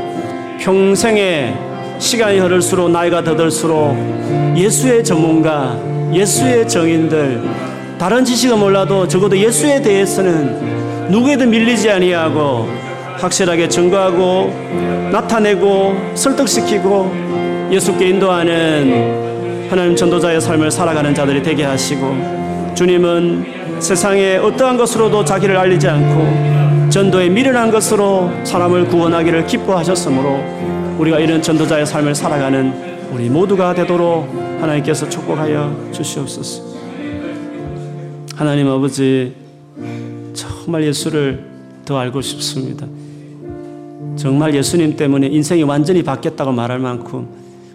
[0.60, 1.54] 평생에
[1.98, 3.96] 시간이 흐를수록 나이가 더 들수록
[4.56, 5.76] 예수의 전문가,
[6.12, 7.42] 예수의 정인들
[7.98, 12.87] 다른 지식은 몰라도 적어도 예수에 대해서는 누구에도 밀리지 아니하고
[13.18, 14.52] 확실하게 증거하고
[15.12, 25.24] 나타내고 설득시키고 예수께 인도하는 하나님 전도자의 삶을 살아가는 자들이 되게 하시고 주님은 세상에 어떠한 것으로도
[25.24, 32.72] 자기를 알리지 않고 전도에 미련한 것으로 사람을 구원하기를 기뻐하셨으므로 우리가 이런 전도자의 삶을 살아가는
[33.12, 34.28] 우리 모두가 되도록
[34.60, 36.62] 하나님께서 축복하여 주시옵소서.
[38.36, 39.34] 하나님 아버지
[40.34, 41.44] 정말 예수를
[41.84, 42.86] 더 알고 싶습니다.
[44.18, 47.28] 정말 예수님 때문에 인생이 완전히 바뀌었다고 말할 만큼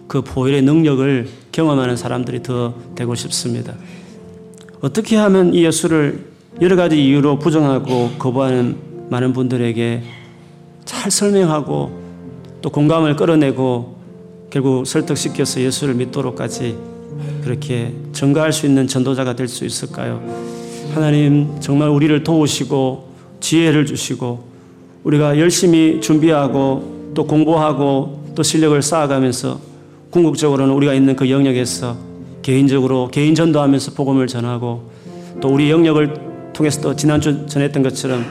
[0.06, 3.74] 그 보혈의 능력을 경험하는 사람들이 더 되고 싶습니다.
[4.82, 6.26] 어떻게 하면 이 예수를
[6.60, 8.76] 여러 가지 이유로 부정하고 거부하는
[9.08, 10.02] 많은 분들에게
[10.84, 12.02] 잘 설명하고
[12.60, 13.96] 또 공감을 끌어내고
[14.50, 16.76] 결국 설득시켜서 예수를 믿도록까지
[17.42, 20.22] 그렇게 증가할 수 있는 전도자가 될 수 있을까요?
[20.92, 23.08] 하나님 정말 우리를 도우시고
[23.40, 24.53] 지혜를 주시고
[25.04, 29.60] 우리가 열심히 준비하고 또 공부하고 또 실력을 쌓아가면서
[30.10, 31.96] 궁극적으로는 우리가 있는 그 영역에서
[32.42, 34.90] 개인적으로 개인 전도하면서 복음을 전하고
[35.40, 36.14] 또 우리 영역을
[36.52, 38.24] 통해서 또 지난주 전했던 것처럼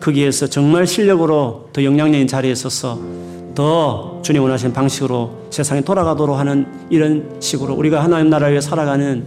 [0.00, 2.98] 거기에서 정말 실력으로 더 영향력인 자리에 서서
[3.54, 9.24] 더 주님 원하시는 방식으로 세상에 돌아가도록 하는 이런 식으로 우리가 하나님 나라를 위해 살아가는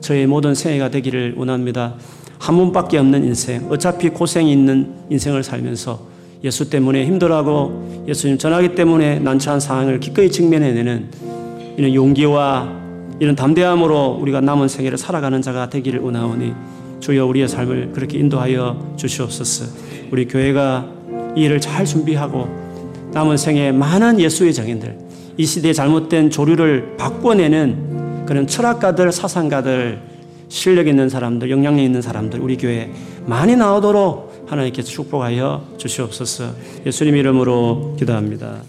[0.00, 1.94] 저의 모든 생애가 되기를 원합니다.
[2.38, 6.11] 한 번밖에 없는 인생, 어차피 고생이 있는 인생을 살면서
[6.44, 11.08] 예수 때문에 힘들어하고 예수님 전하기 때문에 난처한 상황을 기꺼이 직면해내는
[11.76, 12.82] 이런 용기와
[13.20, 16.52] 이런 담대함으로 우리가 남은 생애를 살아가는 자가 되기를 원하오니
[16.98, 19.66] 주여 우리의 삶을 그렇게 인도하여 주시옵소서.
[20.10, 20.88] 우리 교회가
[21.36, 22.48] 이 일을 잘 준비하고
[23.12, 24.98] 남은 생에 많은 예수의 정인들,
[25.36, 30.00] 이 시대의 잘못된 조류를 바꿔내는 그런 철학가들, 사상가들,
[30.48, 32.90] 실력 있는 사람들, 영향력 있는 사람들, 우리 교회에
[33.26, 36.54] 많이 나오도록 하나님께서 축복하여 주시옵소서.
[36.86, 38.62] 예수님 이름으로 기도합니다.